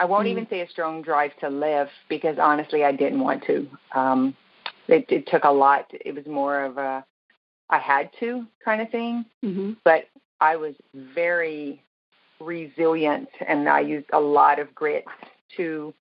I 0.00 0.04
won't 0.04 0.24
mm-hmm. 0.24 0.32
even 0.32 0.46
say 0.48 0.60
a 0.60 0.68
strong 0.68 1.02
drive 1.02 1.32
to 1.40 1.48
live 1.48 1.88
because 2.08 2.38
honestly, 2.40 2.84
I 2.84 2.92
didn't 2.92 3.20
want 3.20 3.42
to. 3.46 3.68
Um, 3.94 4.36
it, 4.86 5.06
it 5.08 5.26
took 5.28 5.44
a 5.44 5.50
lot. 5.50 5.86
It 5.92 6.14
was 6.14 6.26
more 6.26 6.64
of 6.64 6.78
a 6.78 7.04
I 7.70 7.78
had 7.78 8.10
to 8.20 8.46
kind 8.64 8.80
of 8.80 8.90
thing. 8.90 9.24
Mm-hmm. 9.44 9.72
But 9.84 10.04
I 10.40 10.56
was 10.56 10.74
very 11.14 11.82
resilient 12.40 13.28
and 13.46 13.68
I 13.68 13.80
used 13.80 14.06
a 14.12 14.20
lot 14.20 14.58
of 14.58 14.74
grit 14.74 15.04
to 15.56 15.92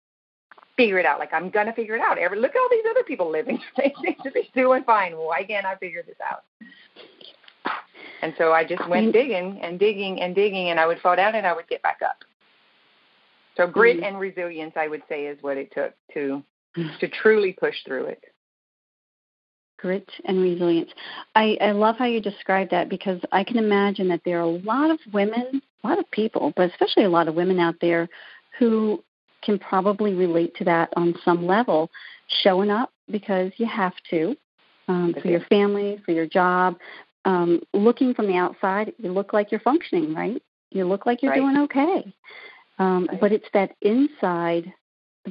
figure 0.77 0.99
it 0.99 1.07
out. 1.07 1.19
Like 1.19 1.33
I'm 1.33 1.51
gonna 1.51 1.73
figure 1.73 1.95
it 1.97 2.01
out. 2.01 2.19
Every 2.19 2.39
look 2.39 2.51
at 2.55 2.59
all 2.59 2.69
these 2.71 2.85
other 2.91 3.05
people 3.05 3.31
living. 3.31 3.61
they 3.77 3.95
seem 4.03 4.17
to 4.23 4.31
be 4.31 4.51
doing 4.55 4.85
fine. 4.85 5.17
Why 5.17 5.45
can't 5.45 5.67
I 5.67 5.77
figure 5.77 6.03
this 6.07 6.17
out? 6.29 6.45
And 8.23 8.35
so 8.39 8.53
I 8.53 8.65
just 8.65 8.89
went 8.89 9.13
digging 9.13 9.61
and 9.63 9.79
digging 9.79 10.21
and 10.21 10.35
digging 10.35 10.71
and 10.71 10.81
I 10.81 10.87
would 10.87 11.01
fall 11.01 11.17
down 11.17 11.35
and 11.35 11.47
I 11.47 11.55
would 11.55 11.69
get 11.69 11.83
back 11.83 12.01
up. 12.05 12.25
So 13.57 13.67
grit 13.67 13.97
mm-hmm. 13.97 14.07
and 14.07 14.21
resilience 14.21 14.73
I 14.77 14.89
would 14.89 15.03
say 15.09 15.27
is 15.27 15.39
what 15.43 15.57
it 15.57 15.73
took 15.73 15.93
to 16.15 16.43
to 17.01 17.09
truly 17.09 17.53
push 17.53 17.77
through 17.85 18.07
it 18.07 18.25
grit 19.79 20.09
and 20.25 20.41
resilience. 20.41 20.91
I, 21.35 21.57
I 21.61 21.73
love 21.73 21.97
how 21.99 22.07
you 22.07 22.21
describe 22.21 22.71
that 22.71 22.89
because 22.89 23.21
I 23.33 23.45
can 23.45 23.59
imagine 23.59 24.09
that 24.09 24.23
there 24.25 24.39
are 24.39 24.43
a 24.43 24.47
lot 24.47 24.91
of 24.91 24.99
women, 25.13 25.63
a 25.83 25.87
lot 25.87 25.99
of 25.99 26.11
people, 26.11 26.53
but 26.57 26.71
especially 26.71 27.05
a 27.05 27.11
lot 27.11 27.29
of 27.29 27.35
women 27.35 27.59
out 27.59 27.77
there 27.81 28.09
who 28.59 29.03
can 29.43 29.59
probably 29.59 30.15
relate 30.15 30.55
to 30.57 30.65
that 30.65 30.91
on 30.97 31.15
some 31.25 31.47
level, 31.47 31.91
showing 32.43 32.71
up 32.71 32.93
because 33.11 33.53
you 33.57 33.67
have 33.67 33.95
to 34.11 34.37
um, 34.89 35.15
for 35.21 35.29
your 35.29 35.41
family, 35.41 36.01
for 36.05 36.13
your 36.13 36.27
job. 36.27 36.77
Um, 37.25 37.61
looking 37.73 38.15
from 38.15 38.27
the 38.27 38.37
outside, 38.37 38.93
you 38.99 39.13
look 39.13 39.33
like 39.33 39.51
you're 39.51 39.61
functioning, 39.61 40.15
right? 40.15 40.41
You 40.71 40.87
look 40.87 41.07
like 41.07 41.23
you're 41.23 41.33
right. 41.33 41.41
doing 41.41 41.57
okay. 41.59 42.15
Um, 42.79 43.07
right. 43.11 43.21
But 43.21 43.33
it's 43.33 43.47
that 43.53 43.73
inside, 43.83 44.73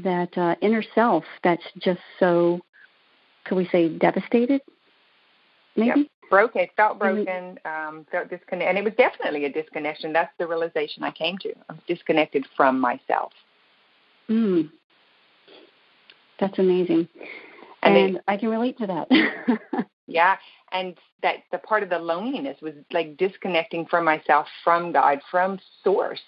that 0.03 0.38
uh, 0.38 0.55
inner 0.62 0.83
self 0.93 1.24
that's 1.43 1.63
just 1.79 2.01
so 2.19 2.59
could 3.45 3.55
we 3.55 3.67
say 3.71 3.89
devastated? 3.89 4.62
Maybe 5.77 6.01
yep. 6.01 6.07
broken. 6.29 6.62
It 6.62 6.71
felt 6.75 7.00
broken. 7.00 7.59
Um, 7.63 8.05
felt 8.12 8.29
disconnected, 8.29 8.69
and 8.69 8.77
it 8.77 8.83
was 8.83 8.93
definitely 8.97 9.45
a 9.45 9.51
disconnection. 9.51 10.12
That's 10.12 10.31
the 10.39 10.47
realization 10.47 11.03
I 11.03 11.12
came 11.12 11.38
to. 11.39 11.53
I'm 11.69 11.79
disconnected 11.88 12.45
from 12.57 12.79
myself. 12.79 13.31
Mm. 14.29 14.70
That's 16.39 16.58
amazing, 16.60 17.08
and, 17.82 17.98
and 17.98 18.15
it, 18.17 18.24
I 18.27 18.38
can 18.38 18.50
relate 18.50 18.77
to 18.79 18.88
that. 18.88 19.88
yeah, 20.08 20.36
and 20.72 20.98
that 21.22 21.38
the 21.51 21.60
part 21.60 21.84
of 21.84 21.89
the 21.89 22.00
loneliness 22.00 22.58
was 22.62 22.74
like 22.91 23.17
disconnecting 23.17 23.86
from 23.86 24.03
myself, 24.03 24.48
from 24.63 24.91
God, 24.91 25.20
from 25.32 25.60
Source, 25.84 26.20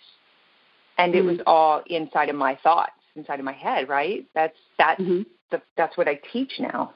and 0.97 1.13
mm. 1.13 1.17
it 1.17 1.21
was 1.23 1.39
all 1.45 1.81
inside 1.87 2.29
of 2.29 2.35
my 2.35 2.57
thoughts, 2.63 2.93
inside 3.15 3.39
of 3.39 3.45
my 3.45 3.53
head. 3.53 3.89
Right? 3.89 4.25
That's 4.33 4.57
that's 4.77 5.01
mm-hmm. 5.01 5.23
the, 5.51 5.61
that's 5.75 5.97
what 5.97 6.07
I 6.07 6.19
teach 6.31 6.53
now. 6.59 6.93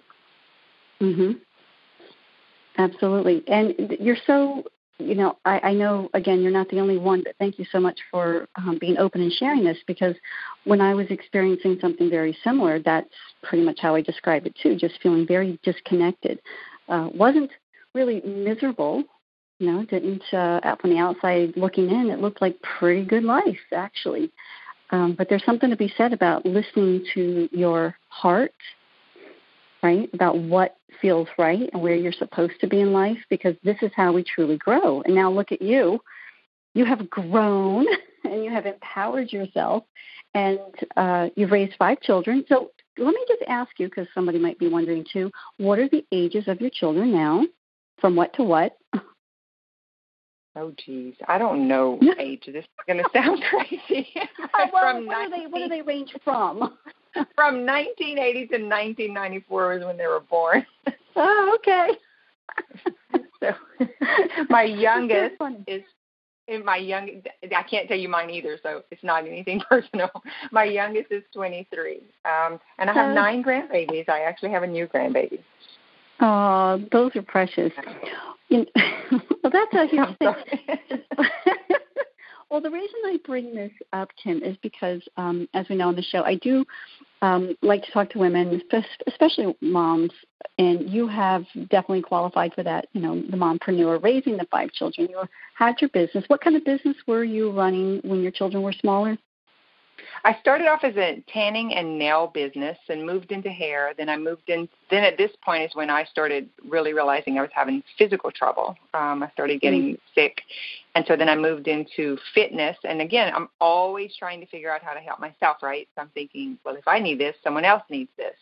Mhm. 1.01 1.39
Absolutely. 2.77 3.43
And 3.48 3.98
you're 4.00 4.17
so, 4.25 4.63
you 5.08 5.15
know, 5.15 5.38
I, 5.46 5.60
I 5.60 5.74
know 5.74 6.10
again 6.13 6.41
you're 6.41 6.51
not 6.51 6.70
the 6.70 6.79
only 6.79 6.98
one, 6.98 7.22
but 7.24 7.36
thank 7.39 7.60
you 7.60 7.65
so 7.72 7.79
much 7.79 8.00
for 8.10 8.48
um, 8.55 8.77
being 8.79 8.98
open 8.98 9.22
and 9.22 9.31
sharing 9.31 9.63
this 9.63 9.77
because 9.88 10.15
when 10.63 10.81
I 10.81 10.93
was 10.93 11.08
experiencing 11.10 11.77
something 11.81 12.10
very 12.10 12.38
similar, 12.43 12.79
that's 12.79 13.13
pretty 13.43 13.63
much 13.63 13.79
how 13.79 13.96
I 13.96 14.01
describe 14.01 14.46
it 14.46 14.55
too. 14.62 14.75
Just 14.75 15.00
feeling 15.01 15.27
very 15.27 15.60
disconnected. 15.63 16.39
Uh, 16.88 17.10
wasn't 17.13 17.51
really 17.93 18.22
miserable. 18.22 19.03
You 19.60 19.72
know, 19.72 19.86
didn't 19.86 20.24
uh, 20.34 20.75
from 20.77 20.89
the 20.89 20.98
outside 20.98 21.53
looking 21.55 21.89
in, 21.89 22.10
it 22.10 22.20
looked 22.20 22.41
like 22.41 22.60
pretty 22.62 23.05
good 23.05 23.24
life 23.24 23.60
actually. 23.74 24.31
Um, 24.91 25.15
but 25.17 25.29
there's 25.29 25.46
something 25.46 25.70
to 25.70 25.77
be 25.77 25.93
said 25.98 26.13
about 26.13 26.46
listening 26.46 27.05
to 27.13 27.48
your 27.51 27.96
heart 28.10 28.53
right? 29.83 30.09
About 30.13 30.38
what 30.38 30.75
feels 31.01 31.27
right 31.38 31.69
and 31.73 31.81
where 31.81 31.95
you're 31.95 32.11
supposed 32.11 32.59
to 32.61 32.67
be 32.67 32.81
in 32.81 32.93
life 32.93 33.17
because 33.29 33.55
this 33.63 33.77
is 33.81 33.91
how 33.95 34.11
we 34.11 34.23
truly 34.23 34.57
grow. 34.57 35.01
And 35.01 35.15
now 35.15 35.31
look 35.31 35.51
at 35.51 35.61
you. 35.61 36.00
You 36.73 36.85
have 36.85 37.09
grown 37.09 37.85
and 38.23 38.43
you 38.43 38.51
have 38.51 38.65
empowered 38.65 39.31
yourself 39.31 39.83
and 40.33 40.59
uh, 40.95 41.29
you've 41.35 41.51
raised 41.51 41.75
five 41.77 42.00
children. 42.01 42.45
So 42.47 42.71
let 42.97 43.13
me 43.13 43.25
just 43.27 43.43
ask 43.47 43.71
you, 43.77 43.88
because 43.88 44.07
somebody 44.13 44.39
might 44.39 44.59
be 44.59 44.67
wondering 44.67 45.05
too, 45.11 45.31
what 45.57 45.79
are 45.79 45.89
the 45.89 46.05
ages 46.11 46.47
of 46.47 46.61
your 46.61 46.69
children 46.69 47.11
now? 47.11 47.45
From 48.00 48.15
what 48.15 48.33
to 48.35 48.43
what? 48.43 48.77
Oh, 50.55 50.74
geez, 50.86 51.15
I 51.27 51.38
don't 51.38 51.67
know 51.67 52.00
age. 52.20 52.43
This 52.46 52.65
is 52.65 52.86
going 52.86 53.03
to 53.03 53.10
sound 53.13 53.41
crazy. 53.50 54.08
uh, 54.53 54.67
well, 54.74 54.96
what, 55.05 55.05
19... 55.05 55.29
do 55.29 55.36
they, 55.36 55.48
what 55.48 55.60
do 55.60 55.70
they 55.70 55.81
range 55.81 56.13
from? 56.24 56.60
From 57.36 57.65
1980 57.65 58.48
to 58.48 58.53
1994 58.63 59.74
was 59.74 59.84
when 59.84 59.98
they 59.98 60.08
were 60.08 60.22
born. 60.22 60.65
oh, 61.17 61.58
okay. 61.60 61.89
so 63.41 63.53
my 64.50 64.63
youngest 64.63 65.36
is 65.67 65.84
in 66.48 66.63
my 66.63 66.77
young 66.77 67.22
I 67.55 67.63
can't 67.63 67.88
tell 67.89 67.98
you 67.98 68.08
mine 68.08 68.29
either, 68.29 68.58
so 68.63 68.84
it's 68.91 69.03
not 69.03 69.27
anything 69.27 69.62
personal. 69.70 70.10
My 70.51 70.63
youngest 70.63 71.12
is 71.12 71.24
23, 71.34 72.01
um, 72.24 72.60
and 72.77 72.89
I 72.89 72.93
have 72.93 73.13
nine 73.13 73.43
grandbabies. 73.43 74.08
I 74.08 74.22
actually 74.22 74.51
have 74.51 74.63
a 74.63 74.67
new 74.67 74.88
grandbaby. 74.88 75.39
Oh, 76.22 76.81
those 76.91 77.15
are 77.15 77.24
precious. 77.24 77.72
You 78.51 78.60
know, 78.60 79.20
well, 79.43 79.51
that's 79.51 79.74
a 79.74 79.88
huge 79.88 80.17
thing. 80.20 81.00
Well, 82.51 82.60
the 82.60 82.70
reason 82.70 83.00
I 83.05 83.17
bring 83.25 83.55
this 83.55 83.72
up, 83.93 84.10
Kim, 84.22 84.43
is 84.43 84.58
because, 84.62 85.01
um, 85.15 85.48
as 85.53 85.70
we 85.70 85.77
know 85.77 85.88
on 85.88 85.96
the 85.96 86.01
show, 86.01 86.22
I 86.24 86.36
do 86.36 86.65
um, 87.22 87.55
like 87.62 87.81
to 87.86 87.91
talk 87.91 88.10
to 88.10 88.20
women, 88.20 88.62
especially 89.08 89.55
moms, 89.62 90.12
and 90.60 90.89
you 90.89 91.08
have 91.08 91.46
definitely 91.70 92.01
qualified 92.01 92.53
for 92.53 92.62
that. 92.63 92.88
You 92.91 93.00
know, 93.00 93.22
the 93.22 93.38
mompreneur, 93.38 94.03
raising 94.03 94.36
the 94.36 94.46
five 94.51 94.74
children. 94.74 95.08
You 95.10 95.24
had 95.55 95.75
your 95.79 95.89
business. 95.91 96.25
What 96.27 96.41
kind 96.41 96.58
of 96.58 96.65
business 96.65 96.98
were 97.08 97.24
you 97.24 97.51
running 97.51 98.01
when 98.03 98.22
your 98.22 98.34
children 98.34 98.63
were 98.63 98.74
smaller? 98.74 99.17
I 100.24 100.38
started 100.39 100.67
off 100.67 100.84
as 100.84 100.96
a 100.98 101.24
tanning 101.31 101.74
and 101.74 101.98
nail 101.98 102.27
business 102.34 102.77
and 102.89 103.05
moved 103.05 103.31
into 103.31 103.50
hair. 103.50 103.93
Then 103.98 104.10
I 104.10 104.17
moved 104.17 104.50
in. 104.50 104.67
Then 104.89 105.03
at 105.03 105.17
this 105.17 105.31
point 105.43 105.63
is 105.63 105.75
when 105.75 105.89
I 105.89 106.03
started 106.05 106.50
really 106.67 106.93
realizing 106.93 107.38
I 107.38 107.41
was 107.41 107.51
having 107.53 107.84
physical 107.98 108.31
trouble. 108.31 108.75
Um, 108.93 109.24
I 109.24 109.29
started 109.31 109.62
getting 109.62 109.93
mm. 109.93 110.00
sick, 110.15 110.41
and 110.96 111.05
so 111.08 111.15
then 111.15 111.29
I 111.29 111.36
moved 111.36 111.67
into 111.67 112.17
fitness. 112.34 112.77
And 112.84 113.01
again, 113.01 113.34
I'm 113.36 113.50
always 113.60 114.15
trying 114.17 114.39
to 114.41 114.48
figure 114.48 114.72
out 114.72 114.84
how 114.84 114.93
to 114.93 115.00
help 115.00 115.20
myself. 115.20 115.58
Right? 115.62 115.88
So 115.96 116.01
I'm 116.01 116.10
thinking, 116.10 116.58
well, 116.63 116.75
if 116.75 116.88
I 116.88 117.00
need 117.00 117.20
this, 117.20 117.36
someone 117.43 117.65
else 117.65 117.84
needs 117.89 118.12
this. 118.17 118.36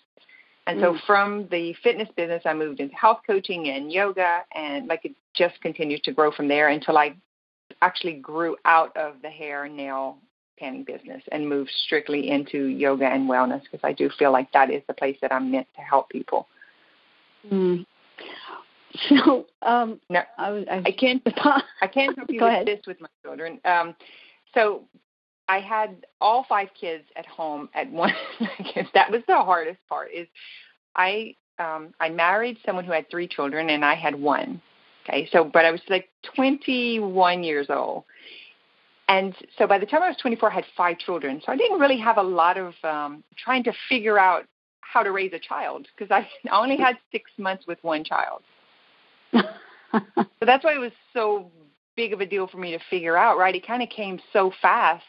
And 0.68 0.80
so 0.82 0.94
mm. 0.94 1.00
from 1.08 1.48
the 1.50 1.74
fitness 1.82 2.10
business, 2.16 2.44
I 2.46 2.54
moved 2.54 2.80
into 2.80 2.96
health 2.96 3.22
coaching 3.26 3.70
and 3.70 3.92
yoga, 3.92 4.44
and 4.54 4.88
like 4.88 5.06
it 5.06 5.14
just 5.34 5.60
continued 5.62 6.04
to 6.04 6.12
grow 6.12 6.32
from 6.32 6.48
there 6.48 6.70
until 6.70 6.98
I 6.98 7.16
actually 7.82 8.14
grew 8.14 8.58
out 8.66 8.96
of 8.98 9.16
the 9.22 9.30
hair 9.30 9.64
and 9.64 9.76
nail 9.76 10.18
tanning 10.60 10.84
business 10.84 11.24
and 11.32 11.48
move 11.48 11.68
strictly 11.86 12.30
into 12.30 12.66
yoga 12.66 13.06
and 13.06 13.30
wellness 13.30 13.64
because 13.64 13.80
I 13.84 13.94
do 13.94 14.10
feel 14.18 14.32
like 14.32 14.52
that 14.52 14.70
is 14.70 14.82
the 14.88 14.94
place 14.94 15.18
that 15.22 15.32
I'm 15.32 15.52
meant 15.52 15.68
to 15.76 15.82
help 15.82 16.10
people. 16.10 16.48
Mm. 17.50 17.86
So 19.08 19.46
um, 19.62 20.00
no, 20.10 20.22
I, 20.38 20.66
I, 20.70 20.82
I 20.88 20.92
can't 20.92 21.22
I 21.82 21.88
can't 21.88 22.18
help 22.18 22.30
you 22.30 22.42
with 22.42 22.52
ahead. 22.52 22.68
this 22.68 22.80
with 22.88 23.00
my 23.00 23.08
children. 23.24 23.60
Um, 23.64 23.96
so 24.54 24.84
I 25.48 25.60
had 25.60 26.06
all 26.20 26.46
five 26.50 26.70
kids 26.80 27.04
at 27.16 27.26
home 27.26 27.70
at 27.74 27.92
one. 27.92 28.14
that 28.94 29.12
was 29.12 29.22
the 29.28 29.36
hardest 29.36 29.80
part. 29.88 30.10
Is 30.14 30.28
I 30.96 31.36
um, 31.60 31.94
I 32.00 32.10
married 32.10 32.58
someone 32.66 32.86
who 32.86 32.92
had 32.92 33.10
three 33.10 33.28
children 33.28 33.70
and 33.70 33.86
I 33.86 33.96
had 33.96 34.16
one. 34.16 34.62
Okay, 35.08 35.28
so 35.32 35.44
but 35.44 35.66
I 35.66 35.72
was 35.72 35.82
like 35.90 36.10
21 36.36 37.44
years 37.44 37.68
old, 37.70 38.04
and 39.10 39.36
so 39.58 39.66
by 39.66 39.80
the 39.80 39.88
time 39.88 40.04
I 40.04 40.08
was 40.10 40.18
24, 40.22 40.52
I 40.52 40.54
had 40.54 40.66
five 40.78 41.00
children. 41.00 41.42
So 41.44 41.52
I 41.52 41.58
didn't 41.58 41.80
really 41.80 41.98
have 41.98 42.18
a 42.18 42.24
lot 42.24 42.58
of 42.58 42.76
um, 42.84 43.24
trying 43.36 43.64
to 43.64 43.74
figure 43.90 44.20
out 44.20 44.46
how 44.82 45.02
to 45.02 45.12
raise 45.12 45.34
a 45.34 45.40
child 45.40 45.88
because 45.98 46.12
I 46.12 46.30
only 46.56 46.78
had 46.78 46.96
six 47.12 47.32
months 47.40 47.66
with 47.68 47.80
one 47.82 48.04
child. 48.04 48.44
so 49.34 49.42
that's 50.42 50.64
why 50.64 50.76
it 50.76 50.80
was 50.80 50.92
so 51.12 51.52
big 51.96 52.14
of 52.14 52.22
a 52.22 52.26
deal 52.28 52.48
for 52.48 52.58
me 52.58 52.72
to 52.72 52.80
figure 52.92 53.18
out, 53.18 53.40
right? 53.40 53.56
It 53.56 53.66
kind 53.66 53.82
of 53.82 53.90
came 53.90 54.20
so 54.32 54.52
fast. 54.62 55.04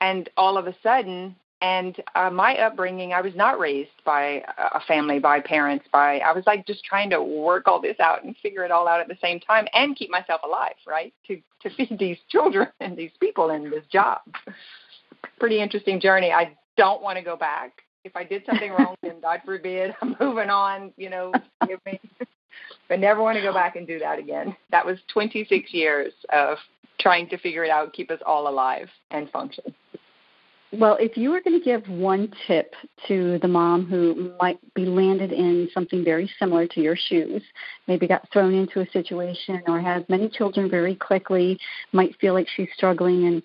And 0.00 0.30
all 0.36 0.56
of 0.56 0.68
a 0.68 0.76
sudden, 0.84 1.34
and 1.62 1.96
uh, 2.14 2.30
my 2.30 2.56
upbringing, 2.56 3.12
I 3.12 3.20
was 3.20 3.34
not 3.34 3.58
raised 3.58 3.90
by 4.04 4.42
a 4.56 4.80
family, 4.88 5.18
by 5.18 5.40
parents, 5.40 5.84
by 5.92 6.18
I 6.18 6.32
was 6.32 6.44
like 6.46 6.66
just 6.66 6.84
trying 6.84 7.10
to 7.10 7.22
work 7.22 7.68
all 7.68 7.80
this 7.80 8.00
out 8.00 8.24
and 8.24 8.34
figure 8.42 8.64
it 8.64 8.70
all 8.70 8.88
out 8.88 9.00
at 9.00 9.08
the 9.08 9.18
same 9.20 9.40
time 9.40 9.66
and 9.74 9.94
keep 9.94 10.10
myself 10.10 10.40
alive, 10.44 10.74
right? 10.86 11.12
To 11.28 11.40
to 11.62 11.70
feed 11.76 11.98
these 11.98 12.16
children 12.28 12.68
and 12.80 12.96
these 12.96 13.10
people 13.20 13.50
and 13.50 13.70
this 13.70 13.84
job. 13.92 14.20
Pretty 15.38 15.60
interesting 15.60 16.00
journey. 16.00 16.32
I 16.32 16.56
don't 16.76 17.02
want 17.02 17.18
to 17.18 17.24
go 17.24 17.36
back. 17.36 17.82
If 18.04 18.16
I 18.16 18.24
did 18.24 18.42
something 18.46 18.70
wrong, 18.72 18.94
then 19.02 19.16
God 19.22 19.40
forbid, 19.44 19.94
I'm 20.02 20.16
moving 20.18 20.48
on. 20.48 20.92
You 20.96 21.10
know, 21.10 21.32
forgive 21.60 21.80
me. 21.84 22.00
but 22.88 23.00
never 23.00 23.22
want 23.22 23.36
to 23.36 23.42
go 23.42 23.52
back 23.52 23.76
and 23.76 23.86
do 23.86 23.98
that 23.98 24.18
again. 24.18 24.56
That 24.70 24.86
was 24.86 24.98
26 25.12 25.74
years 25.74 26.12
of 26.32 26.56
trying 26.98 27.28
to 27.28 27.38
figure 27.38 27.64
it 27.64 27.70
out, 27.70 27.92
keep 27.92 28.10
us 28.10 28.20
all 28.24 28.48
alive 28.48 28.88
and 29.10 29.30
function. 29.30 29.74
Well, 30.72 30.96
if 31.00 31.16
you 31.16 31.30
were 31.30 31.40
going 31.40 31.58
to 31.58 31.64
give 31.64 31.88
one 31.88 32.32
tip 32.46 32.74
to 33.08 33.40
the 33.40 33.48
mom 33.48 33.86
who 33.86 34.32
might 34.40 34.58
be 34.74 34.86
landed 34.86 35.32
in 35.32 35.68
something 35.74 36.04
very 36.04 36.30
similar 36.38 36.68
to 36.68 36.80
your 36.80 36.94
shoes, 36.96 37.42
maybe 37.88 38.06
got 38.06 38.30
thrown 38.32 38.54
into 38.54 38.80
a 38.80 38.90
situation 38.90 39.62
or 39.66 39.80
has 39.80 40.04
many 40.08 40.28
children 40.28 40.70
very 40.70 40.94
quickly, 40.94 41.58
might 41.92 42.14
feel 42.20 42.34
like 42.34 42.46
she's 42.54 42.68
struggling 42.76 43.26
and, 43.26 43.42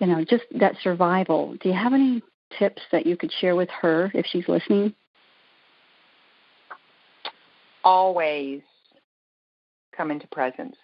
you 0.00 0.08
know, 0.08 0.24
just 0.24 0.44
that 0.58 0.74
survival, 0.82 1.56
do 1.62 1.68
you 1.68 1.74
have 1.76 1.94
any 1.94 2.20
tips 2.58 2.82
that 2.90 3.06
you 3.06 3.16
could 3.16 3.30
share 3.40 3.54
with 3.54 3.70
her 3.70 4.10
if 4.12 4.26
she's 4.26 4.48
listening? 4.48 4.92
Always 7.84 8.62
come 9.96 10.10
into 10.10 10.26
presence. 10.28 10.76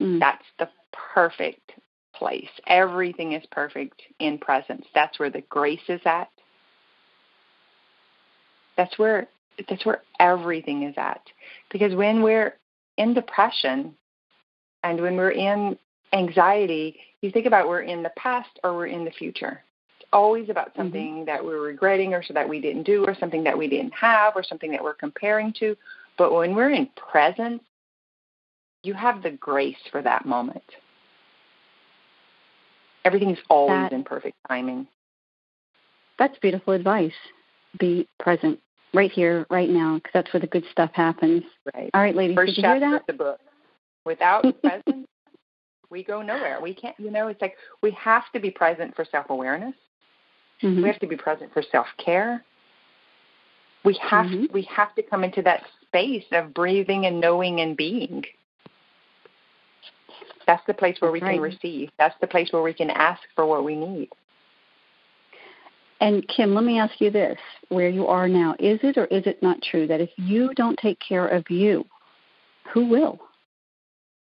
Mm. 0.00 0.20
That's 0.20 0.44
the 0.60 0.68
perfect 0.92 1.72
place. 2.18 2.48
Everything 2.66 3.32
is 3.32 3.44
perfect 3.50 4.02
in 4.18 4.38
presence. 4.38 4.86
That's 4.94 5.18
where 5.18 5.30
the 5.30 5.42
grace 5.42 5.88
is 5.88 6.00
at. 6.04 6.28
That's 8.76 8.98
where 8.98 9.28
that's 9.68 9.86
where 9.86 10.02
everything 10.18 10.82
is 10.82 10.94
at. 10.96 11.20
Because 11.70 11.94
when 11.94 12.22
we're 12.22 12.54
in 12.96 13.14
depression 13.14 13.94
and 14.82 15.00
when 15.00 15.16
we're 15.16 15.30
in 15.30 15.78
anxiety, 16.12 16.96
you 17.20 17.30
think 17.30 17.46
about 17.46 17.68
we're 17.68 17.82
in 17.82 18.02
the 18.02 18.12
past 18.16 18.50
or 18.64 18.74
we're 18.74 18.86
in 18.86 19.04
the 19.04 19.10
future. 19.10 19.62
It's 19.98 20.08
always 20.12 20.48
about 20.48 20.70
mm-hmm. 20.70 20.80
something 20.80 21.14
mm-hmm. 21.16 21.24
that 21.26 21.44
we're 21.44 21.60
regretting 21.60 22.14
or 22.14 22.22
so 22.22 22.34
that 22.34 22.48
we 22.48 22.60
didn't 22.60 22.82
do 22.82 23.04
or 23.04 23.14
something 23.18 23.44
that 23.44 23.56
we 23.56 23.68
didn't 23.68 23.94
have 23.94 24.34
or 24.34 24.42
something 24.42 24.72
that 24.72 24.82
we're 24.82 24.94
comparing 24.94 25.52
to. 25.60 25.76
But 26.18 26.32
when 26.32 26.54
we're 26.54 26.70
in 26.70 26.88
presence, 26.96 27.62
you 28.82 28.94
have 28.94 29.22
the 29.22 29.30
grace 29.30 29.76
for 29.90 30.02
that 30.02 30.26
moment. 30.26 30.64
Everything's 33.04 33.38
always 33.50 33.90
that, 33.90 33.92
in 33.92 34.04
perfect 34.04 34.36
timing. 34.48 34.86
That's 36.18 36.38
beautiful 36.38 36.72
advice. 36.72 37.12
Be 37.78 38.08
present 38.18 38.60
right 38.94 39.10
here, 39.10 39.46
right 39.50 39.68
now, 39.68 39.96
because 39.96 40.12
that's 40.14 40.32
where 40.32 40.40
the 40.40 40.46
good 40.46 40.64
stuff 40.70 40.90
happens. 40.94 41.42
Right. 41.74 41.90
All 41.92 42.00
right, 42.00 42.14
ladies, 42.14 42.36
First 42.36 42.54
did 42.54 42.62
you 42.62 42.68
hear 42.68 42.80
that? 42.80 43.00
Of 43.00 43.06
the 43.06 43.12
book. 43.12 43.40
Without 44.06 44.44
presence, 44.62 45.06
we 45.90 46.04
go 46.04 46.22
nowhere. 46.22 46.60
We 46.62 46.74
can't. 46.74 46.94
You 46.98 47.10
know, 47.10 47.28
it's 47.28 47.42
like 47.42 47.56
we 47.82 47.90
have 47.92 48.24
to 48.32 48.40
be 48.40 48.50
present 48.50 48.94
for 48.94 49.04
self 49.04 49.26
awareness. 49.28 49.74
Mm-hmm. 50.62 50.82
We 50.82 50.88
have 50.88 51.00
to 51.00 51.06
be 51.06 51.16
present 51.16 51.52
for 51.52 51.62
self 51.70 51.86
care. 52.02 52.44
We 53.84 53.98
have 54.02 54.26
mm-hmm. 54.26 54.52
we 54.52 54.62
have 54.62 54.94
to 54.94 55.02
come 55.02 55.24
into 55.24 55.42
that 55.42 55.62
space 55.82 56.24
of 56.32 56.54
breathing 56.54 57.06
and 57.06 57.20
knowing 57.20 57.60
and 57.60 57.76
being. 57.76 58.24
That's 60.46 60.64
the 60.66 60.74
place 60.74 60.96
where 61.00 61.10
we 61.10 61.20
right. 61.20 61.34
can 61.34 61.40
receive. 61.40 61.90
That's 61.98 62.14
the 62.20 62.26
place 62.26 62.48
where 62.52 62.62
we 62.62 62.72
can 62.72 62.90
ask 62.90 63.22
for 63.34 63.46
what 63.46 63.64
we 63.64 63.76
need. 63.76 64.08
And 66.00 66.26
Kim, 66.28 66.54
let 66.54 66.64
me 66.64 66.78
ask 66.78 67.00
you 67.00 67.10
this 67.10 67.38
where 67.68 67.88
you 67.88 68.06
are 68.06 68.28
now, 68.28 68.54
is 68.58 68.80
it 68.82 68.98
or 68.98 69.06
is 69.06 69.26
it 69.26 69.42
not 69.42 69.62
true 69.62 69.86
that 69.86 70.00
if 70.00 70.10
you 70.16 70.52
don't 70.54 70.78
take 70.78 70.98
care 71.00 71.26
of 71.26 71.48
you, 71.48 71.84
who 72.72 72.86
will? 72.86 73.20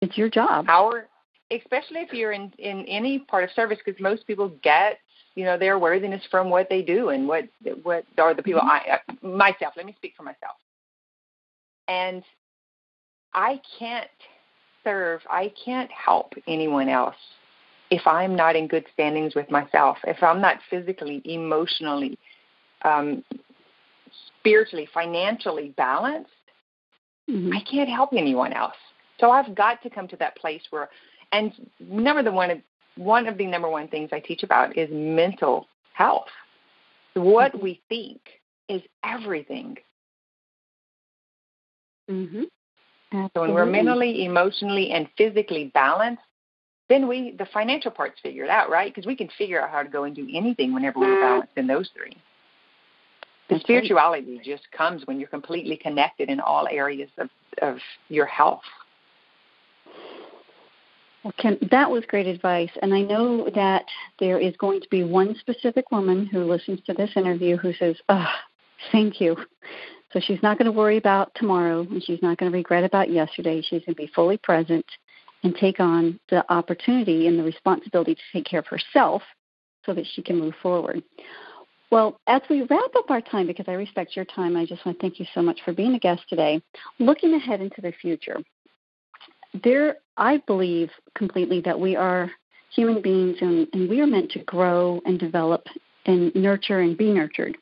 It's 0.00 0.16
your 0.16 0.31
job. 0.31 0.66
Our, 0.68 1.09
especially 1.50 2.00
if 2.00 2.12
you're 2.12 2.33
in, 2.33 2.52
in 2.59 2.85
any 2.87 3.18
part 3.18 3.44
of 3.44 3.50
service, 3.50 3.79
because 3.85 4.00
most 4.00 4.26
people 4.26 4.52
get 4.62 4.98
you 5.35 5.44
know 5.44 5.59
their 5.59 5.79
worthiness 5.79 6.22
from 6.31 6.50
what 6.50 6.68
they 6.68 6.83
do 6.83 7.11
and 7.11 7.29
what 7.29 7.44
what 7.83 8.05
are 8.18 8.35
the 8.35 8.42
people 8.42 8.62
mm-hmm. 8.62 9.26
I 9.26 9.26
myself. 9.26 9.74
Let 9.76 9.87
me 9.87 9.94
speak 9.96 10.14
for 10.16 10.22
myself. 10.22 10.57
And 11.88 12.24
I 13.33 13.61
can't 13.79 14.09
serve, 14.87 15.20
I 15.29 15.53
can't 15.64 15.90
help 15.90 16.35
anyone 16.46 16.88
else 16.88 17.16
if 17.90 18.07
I'm 18.07 18.35
not 18.35 18.57
in 18.57 18.66
good 18.66 18.85
standings 18.92 19.35
with 19.35 19.51
myself, 19.51 19.99
if 20.05 20.22
I'm 20.22 20.40
not 20.40 20.59
physically, 20.70 21.22
emotionally, 21.25 22.18
um, 22.83 23.25
spiritually, 24.40 24.88
financially 24.92 25.72
balanced, 25.77 26.31
mm-hmm. 27.29 27.53
I 27.53 27.61
can't 27.70 27.88
help 27.88 28.11
anyone 28.12 28.53
else. 28.53 28.77
So 29.18 29.31
I've 29.31 29.55
got 29.55 29.83
to 29.83 29.90
come 29.90 30.09
to 30.09 30.16
that 30.16 30.37
place 30.37 30.62
where, 30.70 30.88
and 31.33 31.53
number 31.81 32.22
the 32.22 32.33
one, 32.33 32.62
one 32.96 33.29
of 33.29 33.38
the 33.38 33.46
number 33.46 33.68
one 33.68 33.88
things 33.88 34.11
I 34.12 34.20
teach 34.20 34.42
about 34.42 34.77
is 34.77 34.88
mental 34.92 35.66
health. 35.92 36.27
What 37.14 37.53
mm-hmm. 37.53 37.62
we 37.62 37.81
think 37.88 38.20
is 38.68 38.83
everything. 39.05 39.77
Mm-hmm. 42.11 42.42
Absolutely. 43.12 43.30
So 43.34 43.40
when 43.42 43.54
we're 43.54 43.66
mentally, 43.66 44.24
emotionally, 44.24 44.90
and 44.90 45.08
physically 45.16 45.70
balanced, 45.72 46.22
then 46.88 47.08
we 47.08 47.32
the 47.32 47.46
financial 47.46 47.90
part's 47.90 48.18
figured 48.22 48.48
out, 48.48 48.70
right? 48.70 48.92
Because 48.92 49.06
we 49.06 49.16
can 49.16 49.28
figure 49.36 49.60
out 49.60 49.70
how 49.70 49.82
to 49.82 49.88
go 49.88 50.04
and 50.04 50.14
do 50.14 50.28
anything 50.32 50.72
whenever 50.72 50.98
we're 50.98 51.20
balanced 51.20 51.52
in 51.56 51.66
those 51.66 51.90
three. 51.96 52.16
The 53.48 53.60
spirituality 53.60 54.40
just 54.44 54.70
comes 54.72 55.06
when 55.06 55.20
you're 55.20 55.28
completely 55.28 55.76
connected 55.76 56.28
in 56.28 56.40
all 56.40 56.66
areas 56.68 57.10
of, 57.18 57.28
of 57.62 57.78
your 58.08 58.26
health. 58.26 58.62
Well, 61.22 61.32
Kim, 61.38 61.56
that 61.70 61.90
was 61.90 62.04
great 62.06 62.26
advice. 62.26 62.70
And 62.82 62.92
I 62.92 63.02
know 63.02 63.48
that 63.54 63.84
there 64.18 64.38
is 64.38 64.56
going 64.56 64.80
to 64.80 64.88
be 64.90 65.04
one 65.04 65.36
specific 65.40 65.90
woman 65.90 66.26
who 66.26 66.44
listens 66.44 66.80
to 66.86 66.92
this 66.92 67.10
interview 67.16 67.56
who 67.56 67.72
says, 67.74 67.96
Oh, 68.08 68.26
thank 68.92 69.20
you. 69.20 69.36
So 70.16 70.20
she's 70.20 70.42
not 70.42 70.57
going 70.57 70.64
to 70.64 70.72
worry 70.72 70.96
about 70.96 71.31
tomorrow 71.35 71.81
and 71.81 72.02
she's 72.02 72.22
not 72.22 72.38
going 72.38 72.50
to 72.50 72.57
regret 72.57 72.85
about 72.85 73.11
yesterday. 73.11 73.61
She's 73.61 73.85
going 73.85 73.94
to 73.96 74.02
be 74.02 74.11
fully 74.14 74.38
present 74.38 74.87
and 75.42 75.55
take 75.55 75.79
on 75.79 76.18
the 76.31 76.50
opportunity 76.50 77.26
and 77.26 77.38
the 77.38 77.42
responsibility 77.42 78.14
to 78.14 78.20
take 78.33 78.46
care 78.46 78.61
of 78.61 78.66
herself 78.66 79.20
so 79.85 79.92
that 79.92 80.07
she 80.14 80.22
can 80.22 80.38
move 80.38 80.55
forward. 80.62 81.02
Well, 81.90 82.18
as 82.26 82.40
we 82.48 82.62
wrap 82.62 82.96
up 82.96 83.11
our 83.11 83.20
time, 83.20 83.46
because 83.46 83.66
I 83.68 83.72
respect 83.72 84.16
your 84.16 84.24
time, 84.24 84.57
I 84.57 84.64
just 84.64 84.87
want 84.87 84.98
to 84.98 85.02
thank 85.02 85.20
you 85.20 85.26
so 85.35 85.42
much 85.42 85.61
for 85.66 85.74
being 85.74 85.94
a 85.94 85.98
guest 85.98 86.22
today. 86.31 86.62
Looking 86.98 87.35
ahead 87.35 87.61
into 87.61 87.83
the 87.83 87.92
future, 87.92 88.38
there, 89.64 89.96
I 90.16 90.38
believe 90.46 90.88
completely 91.14 91.61
that 91.66 91.79
we 91.79 91.94
are 91.94 92.31
human 92.74 93.02
beings 93.02 93.37
and, 93.42 93.68
and 93.74 93.87
we 93.87 94.00
are 94.00 94.07
meant 94.07 94.31
to 94.31 94.38
grow 94.44 94.98
and 95.05 95.20
develop 95.20 95.66
and 96.07 96.35
nurture 96.35 96.81
and 96.81 96.96
be 96.96 97.12
nurtured. 97.12 97.59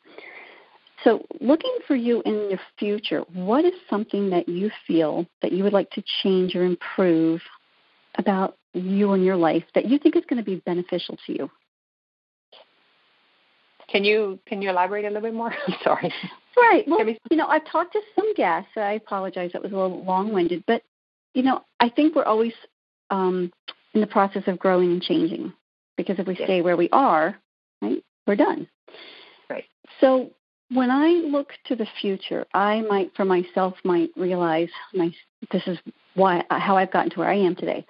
So, 1.04 1.24
looking 1.40 1.76
for 1.86 1.94
you 1.94 2.22
in 2.24 2.48
the 2.48 2.58
future, 2.78 3.20
what 3.34 3.64
is 3.64 3.74
something 3.90 4.30
that 4.30 4.48
you 4.48 4.70
feel 4.86 5.26
that 5.42 5.52
you 5.52 5.62
would 5.62 5.74
like 5.74 5.90
to 5.90 6.02
change 6.22 6.56
or 6.56 6.64
improve 6.64 7.42
about 8.16 8.56
you 8.72 9.12
and 9.12 9.24
your 9.24 9.36
life 9.36 9.64
that 9.74 9.84
you 9.84 9.98
think 9.98 10.16
is 10.16 10.24
going 10.28 10.42
to 10.42 10.44
be 10.44 10.56
beneficial 10.56 11.18
to 11.26 11.32
you? 11.32 11.50
Can 13.88 14.02
you 14.02 14.38
can 14.46 14.62
you 14.62 14.70
elaborate 14.70 15.04
a 15.04 15.08
little 15.08 15.22
bit 15.22 15.34
more? 15.34 15.54
I'm 15.68 15.74
sorry. 15.84 16.12
Right. 16.56 16.84
Well, 16.86 17.04
you 17.30 17.36
know, 17.36 17.46
I've 17.46 17.66
talked 17.66 17.92
to 17.92 18.00
some 18.14 18.32
guests. 18.34 18.70
I 18.76 18.92
apologize. 18.92 19.50
That 19.52 19.62
was 19.62 19.72
a 19.72 19.76
little 19.76 20.04
long-winded, 20.04 20.64
but 20.66 20.82
you 21.34 21.42
know, 21.42 21.64
I 21.80 21.90
think 21.90 22.14
we're 22.14 22.24
always 22.24 22.52
um, 23.10 23.52
in 23.92 24.00
the 24.00 24.06
process 24.06 24.44
of 24.46 24.58
growing 24.58 24.92
and 24.92 25.02
changing 25.02 25.52
because 25.96 26.18
if 26.18 26.26
we 26.26 26.36
stay 26.36 26.62
where 26.62 26.76
we 26.76 26.88
are, 26.90 27.36
right, 27.82 28.02
we're 28.26 28.36
done. 28.36 28.68
Right. 29.50 29.64
So, 30.00 30.30
when 30.70 30.90
I 30.90 31.08
look 31.08 31.52
to 31.66 31.76
the 31.76 31.86
future, 32.00 32.46
I 32.54 32.82
might, 32.82 33.14
for 33.16 33.24
myself, 33.24 33.74
might 33.84 34.10
realize 34.16 34.68
my 34.92 35.12
this 35.52 35.62
is 35.66 35.78
why 36.14 36.42
how 36.50 36.76
I've 36.76 36.92
gotten 36.92 37.10
to 37.10 37.18
where 37.20 37.28
I 37.28 37.36
am 37.36 37.54
today, 37.54 37.84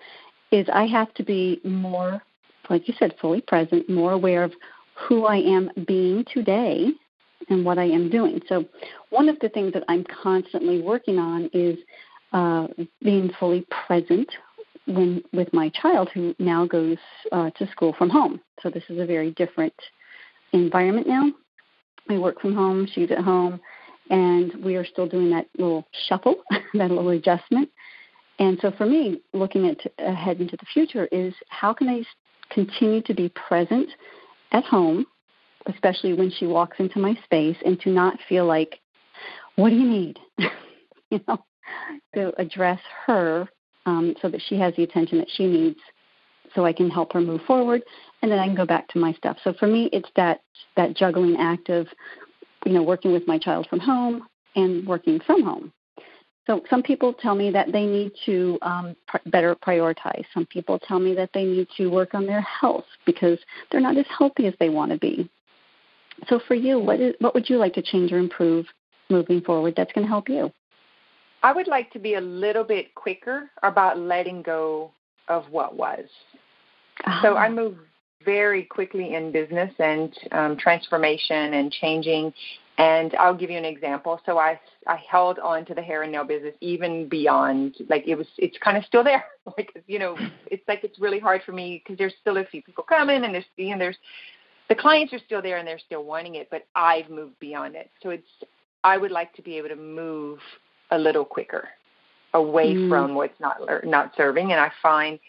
is 0.50 0.66
I 0.72 0.87
have 0.87 1.12
to 1.14 1.22
be 1.22 1.60
more, 1.64 2.22
like 2.68 2.88
you 2.88 2.94
said, 2.98 3.14
fully 3.20 3.40
present, 3.40 3.88
more 3.88 4.12
aware 4.12 4.42
of 4.42 4.52
who 5.08 5.24
I 5.26 5.37
am 5.37 5.70
being 5.87 6.24
today 6.32 6.88
and 7.48 7.64
what 7.64 7.78
I 7.78 7.84
am 7.84 8.10
doing. 8.10 8.40
So, 8.48 8.64
one 9.10 9.28
of 9.28 9.38
the 9.40 9.48
things 9.48 9.72
that 9.74 9.84
I'm 9.88 10.04
constantly 10.04 10.80
working 10.80 11.18
on 11.18 11.50
is 11.52 11.78
uh, 12.32 12.66
being 13.02 13.30
fully 13.38 13.66
present 13.87 14.28
when 14.87 15.22
with 15.32 15.52
my 15.52 15.70
child 15.70 16.10
who 16.12 16.34
now 16.38 16.66
goes 16.66 16.98
uh, 17.32 17.50
to 17.50 17.70
school 17.70 17.94
from 17.96 18.10
home. 18.10 18.40
So 18.62 18.70
this 18.70 18.82
is 18.88 18.98
a 18.98 19.06
very 19.06 19.30
different 19.30 19.74
environment 20.52 21.06
now 21.06 21.32
I 22.08 22.18
work 22.18 22.40
from 22.40 22.54
home, 22.54 22.86
she's 22.92 23.10
at 23.10 23.18
home, 23.18 23.60
and 24.10 24.52
we 24.64 24.76
are 24.76 24.84
still 24.84 25.08
doing 25.08 25.30
that 25.30 25.46
little 25.56 25.86
shuffle, 26.08 26.36
that 26.74 26.90
little 26.90 27.10
adjustment. 27.10 27.70
And 28.38 28.58
so 28.60 28.72
for 28.72 28.86
me, 28.86 29.22
looking 29.32 29.68
at 29.68 29.78
ahead 29.98 30.40
into 30.40 30.56
the 30.56 30.66
future 30.72 31.06
is 31.12 31.34
how 31.48 31.72
can 31.72 31.88
I 31.88 32.02
continue 32.50 33.00
to 33.02 33.14
be 33.14 33.30
present 33.30 33.88
at 34.52 34.64
home 34.64 35.06
especially 35.66 36.12
when 36.12 36.30
she 36.30 36.46
walks 36.46 36.78
into 36.78 36.98
my 36.98 37.14
space, 37.24 37.56
and 37.64 37.80
to 37.80 37.90
not 37.90 38.18
feel 38.28 38.46
like, 38.46 38.80
what 39.56 39.70
do 39.70 39.76
you 39.76 39.88
need? 39.88 40.18
you 41.10 41.20
know, 41.26 41.44
to 42.14 42.32
address 42.40 42.80
her 43.06 43.48
um, 43.86 44.14
so 44.20 44.28
that 44.28 44.42
she 44.48 44.58
has 44.58 44.74
the 44.76 44.82
attention 44.82 45.18
that 45.18 45.30
she 45.30 45.46
needs 45.46 45.78
so 46.54 46.64
I 46.64 46.72
can 46.72 46.90
help 46.90 47.12
her 47.12 47.20
move 47.20 47.40
forward 47.46 47.82
and 48.22 48.30
then 48.30 48.38
I 48.38 48.46
can 48.46 48.54
go 48.54 48.66
back 48.66 48.88
to 48.88 48.98
my 48.98 49.12
stuff. 49.12 49.36
So 49.44 49.52
for 49.54 49.66
me 49.66 49.88
it's 49.92 50.08
that 50.16 50.40
that 50.76 50.96
juggling 50.96 51.36
act 51.38 51.68
of 51.68 51.86
you 52.64 52.72
know 52.72 52.82
working 52.82 53.12
with 53.12 53.26
my 53.26 53.38
child 53.38 53.66
from 53.68 53.80
home 53.80 54.26
and 54.56 54.86
working 54.86 55.20
from 55.26 55.42
home. 55.42 55.72
So 56.46 56.62
some 56.68 56.82
people 56.82 57.14
tell 57.14 57.34
me 57.34 57.50
that 57.52 57.72
they 57.72 57.86
need 57.86 58.12
to 58.26 58.58
um, 58.60 58.96
pr- 59.08 59.16
better 59.26 59.54
prioritize. 59.54 60.24
Some 60.34 60.44
people 60.46 60.78
tell 60.78 60.98
me 60.98 61.14
that 61.14 61.30
they 61.32 61.44
need 61.44 61.68
to 61.78 61.88
work 61.88 62.14
on 62.14 62.26
their 62.26 62.42
health 62.42 62.84
because 63.06 63.38
they're 63.70 63.80
not 63.80 63.96
as 63.96 64.04
healthy 64.18 64.46
as 64.46 64.54
they 64.60 64.68
want 64.68 64.92
to 64.92 64.98
be. 64.98 65.30
So 66.28 66.38
for 66.46 66.54
you, 66.54 66.78
what 66.78 67.00
is 67.00 67.14
what 67.18 67.34
would 67.34 67.48
you 67.48 67.56
like 67.56 67.74
to 67.74 67.82
change 67.82 68.12
or 68.12 68.18
improve 68.18 68.66
moving 69.10 69.40
forward 69.40 69.74
that's 69.76 69.92
going 69.92 70.04
to 70.04 70.08
help 70.08 70.28
you? 70.28 70.52
I 71.42 71.52
would 71.52 71.66
like 71.66 71.90
to 71.92 71.98
be 71.98 72.14
a 72.14 72.20
little 72.20 72.64
bit 72.64 72.94
quicker 72.94 73.50
about 73.62 73.98
letting 73.98 74.42
go 74.42 74.92
of 75.28 75.44
what 75.50 75.76
was. 75.76 76.06
Uh-huh. 77.04 77.22
So 77.22 77.37
I 77.37 77.48
move 77.48 77.76
very 78.24 78.64
quickly 78.64 79.14
in 79.14 79.33
business 79.33 79.72
and 79.78 80.12
um, 80.33 80.57
transformation 80.57 81.54
and 81.54 81.70
changing. 81.72 82.33
And 82.76 83.14
I'll 83.16 83.35
give 83.35 83.50
you 83.50 83.59
an 83.59 83.64
example. 83.64 84.20
So 84.26 84.38
I 84.38 84.59
I 84.87 84.96
held 85.09 85.38
on 85.38 85.64
to 85.66 85.74
the 85.74 85.83
hair 85.83 86.02
and 86.02 86.11
nail 86.11 86.24
business 86.24 86.54
even 86.61 87.09
beyond 87.09 87.76
like 87.88 88.04
it 88.07 88.16
was. 88.16 88.26
It's 88.37 88.59
kind 88.59 88.76
of 88.76 88.85
still 88.85 89.04
there. 89.04 89.24
like 89.57 89.70
you 89.87 89.98
know, 89.98 90.16
it's 90.46 90.66
like 90.66 90.83
it's 90.83 90.98
really 90.98 91.20
hard 91.20 91.42
for 91.44 91.52
me 91.52 91.83
because 91.83 91.98
there's 91.98 92.14
still 92.20 92.38
a 92.38 92.44
few 92.44 92.62
people 92.62 92.83
coming 92.83 93.24
and 93.24 93.35
there's 93.35 93.44
and 93.59 93.80
there's 93.80 93.96
the 94.68 94.74
clients 94.74 95.12
are 95.12 95.20
still 95.24 95.42
there 95.42 95.59
and 95.59 95.68
they're 95.68 95.78
still 95.78 96.04
wanting 96.04 96.37
it, 96.37 96.48
but 96.50 96.66
I've 96.74 97.11
moved 97.11 97.38
beyond 97.38 97.76
it. 97.76 97.90
So 98.02 98.11
it's 98.11 98.26
I 98.83 98.96
would 98.96 99.12
like 99.12 99.33
to 99.35 99.42
be 99.42 99.57
able 99.57 99.68
to 99.68 99.76
move 99.76 100.40
a 100.90 100.98
little 100.98 101.24
quicker 101.24 101.68
away 102.33 102.74
mm. 102.74 102.88
from 102.88 103.14
what's 103.14 103.38
not 103.38 103.59
not 103.85 104.12
serving. 104.16 104.50
And 104.50 104.61
I 104.61 104.72
find 104.83 105.20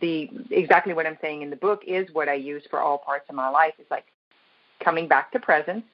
the 0.00 0.30
exactly 0.50 0.92
what 0.92 1.06
I'm 1.06 1.18
saying 1.20 1.42
in 1.42 1.50
the 1.50 1.56
book 1.56 1.82
is 1.86 2.08
what 2.12 2.28
I 2.28 2.34
use 2.34 2.62
for 2.70 2.80
all 2.80 2.98
parts 2.98 3.26
of 3.28 3.34
my 3.34 3.48
life. 3.48 3.74
It's 3.78 3.90
like 3.90 4.06
coming 4.82 5.08
back 5.08 5.32
to 5.32 5.38
presence 5.38 5.84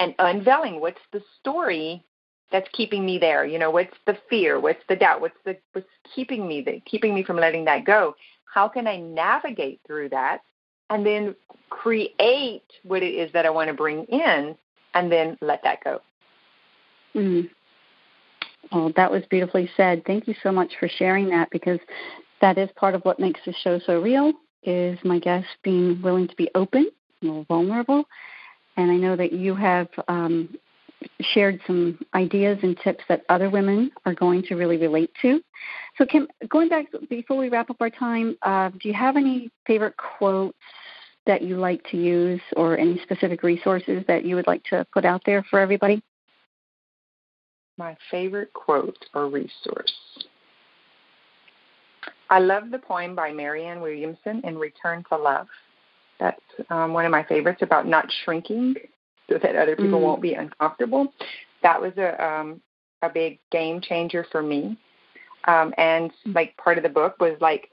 and 0.00 0.14
unveiling 0.18 0.80
what's 0.80 1.00
the 1.12 1.22
story 1.40 2.04
that's 2.50 2.68
keeping 2.72 3.04
me 3.04 3.18
there. 3.18 3.44
You 3.44 3.58
know, 3.58 3.70
what's 3.70 3.94
the 4.06 4.16
fear? 4.30 4.58
What's 4.58 4.82
the 4.88 4.96
doubt? 4.96 5.20
What's 5.20 5.36
the 5.44 5.56
what's 5.72 5.88
keeping 6.14 6.48
me 6.48 6.62
the 6.62 6.80
keeping 6.86 7.14
me 7.14 7.22
from 7.22 7.36
letting 7.36 7.64
that 7.66 7.84
go? 7.84 8.14
How 8.52 8.68
can 8.68 8.86
I 8.86 8.96
navigate 8.96 9.80
through 9.86 10.10
that 10.10 10.40
and 10.88 11.04
then 11.04 11.34
create 11.68 12.62
what 12.82 13.02
it 13.02 13.14
is 13.14 13.32
that 13.32 13.44
I 13.44 13.50
want 13.50 13.68
to 13.68 13.74
bring 13.74 14.04
in 14.04 14.56
and 14.94 15.12
then 15.12 15.36
let 15.42 15.62
that 15.64 15.84
go? 15.84 16.00
Mm. 17.14 17.50
Well, 18.72 18.92
that 18.96 19.10
was 19.10 19.22
beautifully 19.30 19.70
said. 19.76 20.04
Thank 20.06 20.26
you 20.26 20.34
so 20.42 20.50
much 20.50 20.72
for 20.80 20.88
sharing 20.88 21.28
that 21.30 21.50
because 21.50 21.78
that 22.40 22.58
is 22.58 22.68
part 22.76 22.94
of 22.94 23.02
what 23.02 23.20
makes 23.20 23.40
the 23.44 23.52
show 23.52 23.78
so 23.78 24.00
real 24.00 24.32
is 24.62 24.98
my 25.04 25.18
guests 25.18 25.50
being 25.62 26.00
willing 26.02 26.28
to 26.28 26.36
be 26.36 26.50
open, 26.54 26.90
and 27.22 27.46
vulnerable. 27.46 28.04
And 28.76 28.90
I 28.90 28.96
know 28.96 29.16
that 29.16 29.32
you 29.32 29.54
have 29.54 29.88
um, 30.08 30.56
shared 31.20 31.60
some 31.66 31.98
ideas 32.14 32.58
and 32.62 32.78
tips 32.78 33.04
that 33.08 33.22
other 33.28 33.50
women 33.50 33.90
are 34.04 34.14
going 34.14 34.42
to 34.44 34.54
really 34.54 34.76
relate 34.76 35.10
to. 35.22 35.40
So, 35.96 36.06
Kim, 36.06 36.28
going 36.48 36.68
back 36.68 36.86
before 37.08 37.36
we 37.36 37.48
wrap 37.48 37.70
up 37.70 37.76
our 37.80 37.90
time, 37.90 38.36
uh, 38.42 38.70
do 38.70 38.88
you 38.88 38.94
have 38.94 39.16
any 39.16 39.50
favorite 39.66 39.94
quotes 39.96 40.56
that 41.26 41.42
you 41.42 41.56
like 41.56 41.84
to 41.90 41.96
use, 41.96 42.40
or 42.56 42.78
any 42.78 42.98
specific 43.02 43.42
resources 43.42 44.02
that 44.08 44.24
you 44.24 44.34
would 44.34 44.46
like 44.46 44.64
to 44.64 44.86
put 44.92 45.04
out 45.04 45.22
there 45.26 45.44
for 45.50 45.60
everybody? 45.60 46.02
my 47.78 47.96
favorite 48.10 48.52
quote 48.52 48.98
or 49.14 49.28
resource. 49.28 49.94
I 52.30 52.40
love 52.40 52.70
the 52.70 52.78
poem 52.78 53.14
by 53.14 53.32
Marianne 53.32 53.80
Williamson, 53.80 54.42
In 54.44 54.58
Return 54.58 55.04
to 55.08 55.16
Love. 55.16 55.46
That's 56.20 56.40
um, 56.70 56.92
one 56.92 57.04
of 57.04 57.10
my 57.10 57.24
favorites 57.24 57.62
about 57.62 57.86
not 57.86 58.06
shrinking 58.24 58.74
so 59.30 59.38
that 59.38 59.56
other 59.56 59.76
people 59.76 60.00
mm. 60.00 60.02
won't 60.02 60.22
be 60.22 60.34
uncomfortable. 60.34 61.12
That 61.62 61.80
was 61.80 61.92
a 61.96 62.22
um, 62.22 62.60
a 63.02 63.08
big 63.08 63.38
game 63.50 63.80
changer 63.80 64.26
for 64.30 64.42
me. 64.42 64.76
Um, 65.46 65.72
and 65.78 66.10
like 66.26 66.56
part 66.56 66.78
of 66.78 66.82
the 66.82 66.88
book 66.88 67.16
was 67.20 67.36
like 67.40 67.70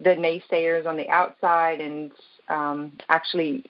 the 0.00 0.10
naysayers 0.10 0.86
on 0.86 0.96
the 0.96 1.08
outside 1.08 1.80
and 1.80 2.12
um, 2.48 2.92
actually 3.08 3.64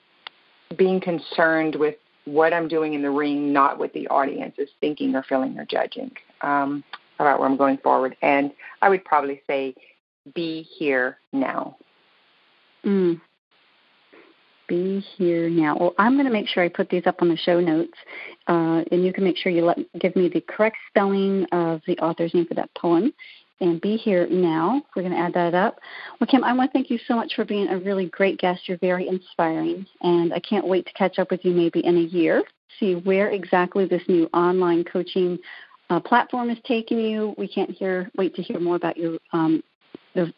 being 0.77 0.99
concerned 0.99 1.75
with 1.75 1.95
what 2.25 2.53
I'm 2.53 2.67
doing 2.67 2.93
in 2.93 3.01
the 3.01 3.09
ring, 3.09 3.53
not 3.53 3.79
what 3.79 3.93
the 3.93 4.07
audience 4.09 4.55
is 4.57 4.69
thinking 4.81 5.15
or 5.15 5.23
feeling 5.23 5.57
or 5.57 5.65
judging 5.65 6.11
um, 6.41 6.83
about 7.19 7.39
where 7.39 7.47
I'm 7.47 7.55
going 7.55 7.77
forward. 7.77 8.17
And 8.21 8.51
I 8.81 8.89
would 8.89 9.05
probably 9.05 9.41
say, 9.47 9.73
be 10.33 10.67
here 10.77 11.17
now. 11.33 11.77
Mm. 12.85 13.21
Be 14.67 14.99
here 15.17 15.49
now. 15.49 15.77
Well, 15.77 15.93
I'm 15.97 16.13
going 16.13 16.25
to 16.25 16.31
make 16.31 16.47
sure 16.47 16.63
I 16.63 16.67
put 16.69 16.89
these 16.89 17.07
up 17.07 17.21
on 17.21 17.29
the 17.29 17.37
show 17.37 17.61
notes, 17.61 17.97
uh, 18.47 18.83
and 18.91 19.05
you 19.05 19.13
can 19.13 19.23
make 19.23 19.37
sure 19.37 19.51
you 19.51 19.63
let 19.63 19.77
give 19.99 20.15
me 20.15 20.29
the 20.29 20.41
correct 20.41 20.77
spelling 20.89 21.45
of 21.51 21.81
the 21.87 21.97
author's 21.99 22.33
name 22.33 22.45
for 22.45 22.55
that 22.55 22.69
poem, 22.75 23.13
and 23.61 23.79
be 23.79 23.95
here 23.95 24.27
now. 24.29 24.81
We're 24.93 25.03
going 25.03 25.15
to 25.15 25.19
add 25.19 25.33
that 25.35 25.53
up. 25.53 25.79
Well, 26.19 26.27
Kim, 26.29 26.43
I 26.43 26.51
want 26.53 26.71
to 26.71 26.73
thank 26.73 26.89
you 26.89 26.99
so 27.07 27.15
much 27.15 27.33
for 27.35 27.45
being 27.45 27.69
a 27.69 27.77
really 27.77 28.07
great 28.07 28.39
guest. 28.39 28.67
You're 28.67 28.77
very 28.79 29.07
inspiring, 29.07 29.85
and 30.01 30.33
I 30.33 30.39
can't 30.39 30.67
wait 30.67 30.85
to 30.87 30.93
catch 30.93 31.17
up 31.17 31.31
with 31.31 31.45
you 31.45 31.53
maybe 31.53 31.79
in 31.85 31.97
a 31.97 32.01
year, 32.01 32.43
see 32.77 32.95
where 32.95 33.29
exactly 33.29 33.85
this 33.85 34.03
new 34.09 34.25
online 34.33 34.83
coaching 34.83 35.39
uh, 35.89 35.99
platform 36.01 36.49
is 36.49 36.57
taking 36.65 36.99
you. 36.99 37.33
We 37.37 37.47
can't 37.47 37.71
hear 37.71 38.11
wait 38.17 38.35
to 38.35 38.41
hear 38.41 38.59
more 38.59 38.75
about 38.75 38.97
your 38.97 39.17
um, 39.31 39.63
the 40.17 40.33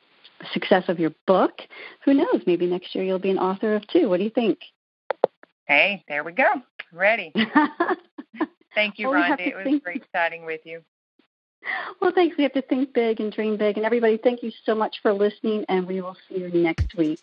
success 0.54 0.84
of 0.88 1.00
your 1.00 1.12
book. 1.26 1.62
Who 2.06 2.14
knows? 2.14 2.44
Maybe 2.46 2.68
next 2.68 2.94
year 2.94 3.04
you'll 3.04 3.20
be 3.20 3.32
an 3.32 3.40
author 3.40 3.76
of 3.76 3.88
two. 3.88 4.10
What 4.10 4.18
do 4.18 4.24
you 4.24 4.30
think? 4.30 4.60
Hey, 5.66 6.04
there 6.08 6.24
we 6.24 6.32
go. 6.34 6.62
Ready. 6.92 7.32
Thank 8.76 9.00
you, 9.00 9.10
well, 9.10 9.22
Rhonda. 9.22 9.40
It 9.48 9.56
was 9.56 9.64
think- 9.64 9.84
great 9.84 10.04
chatting 10.14 10.46
with 10.46 10.62
you. 10.66 10.82
Well, 12.00 12.14
thanks. 12.16 12.38
We 12.38 12.44
have 12.44 12.54
to 12.54 12.62
think 12.62 12.94
big 12.94 13.20
and 13.20 13.34
dream 13.34 13.58
big. 13.58 13.76
And 13.76 13.86
everybody, 13.86 14.16
thank 14.16 14.42
you 14.42 14.52
so 14.66 14.74
much 14.74 15.02
for 15.02 15.12
listening, 15.12 15.66
and 15.68 15.86
we 15.86 16.00
will 16.00 16.16
see 16.30 16.40
you 16.40 16.50
next 16.50 16.96
week. 16.96 17.20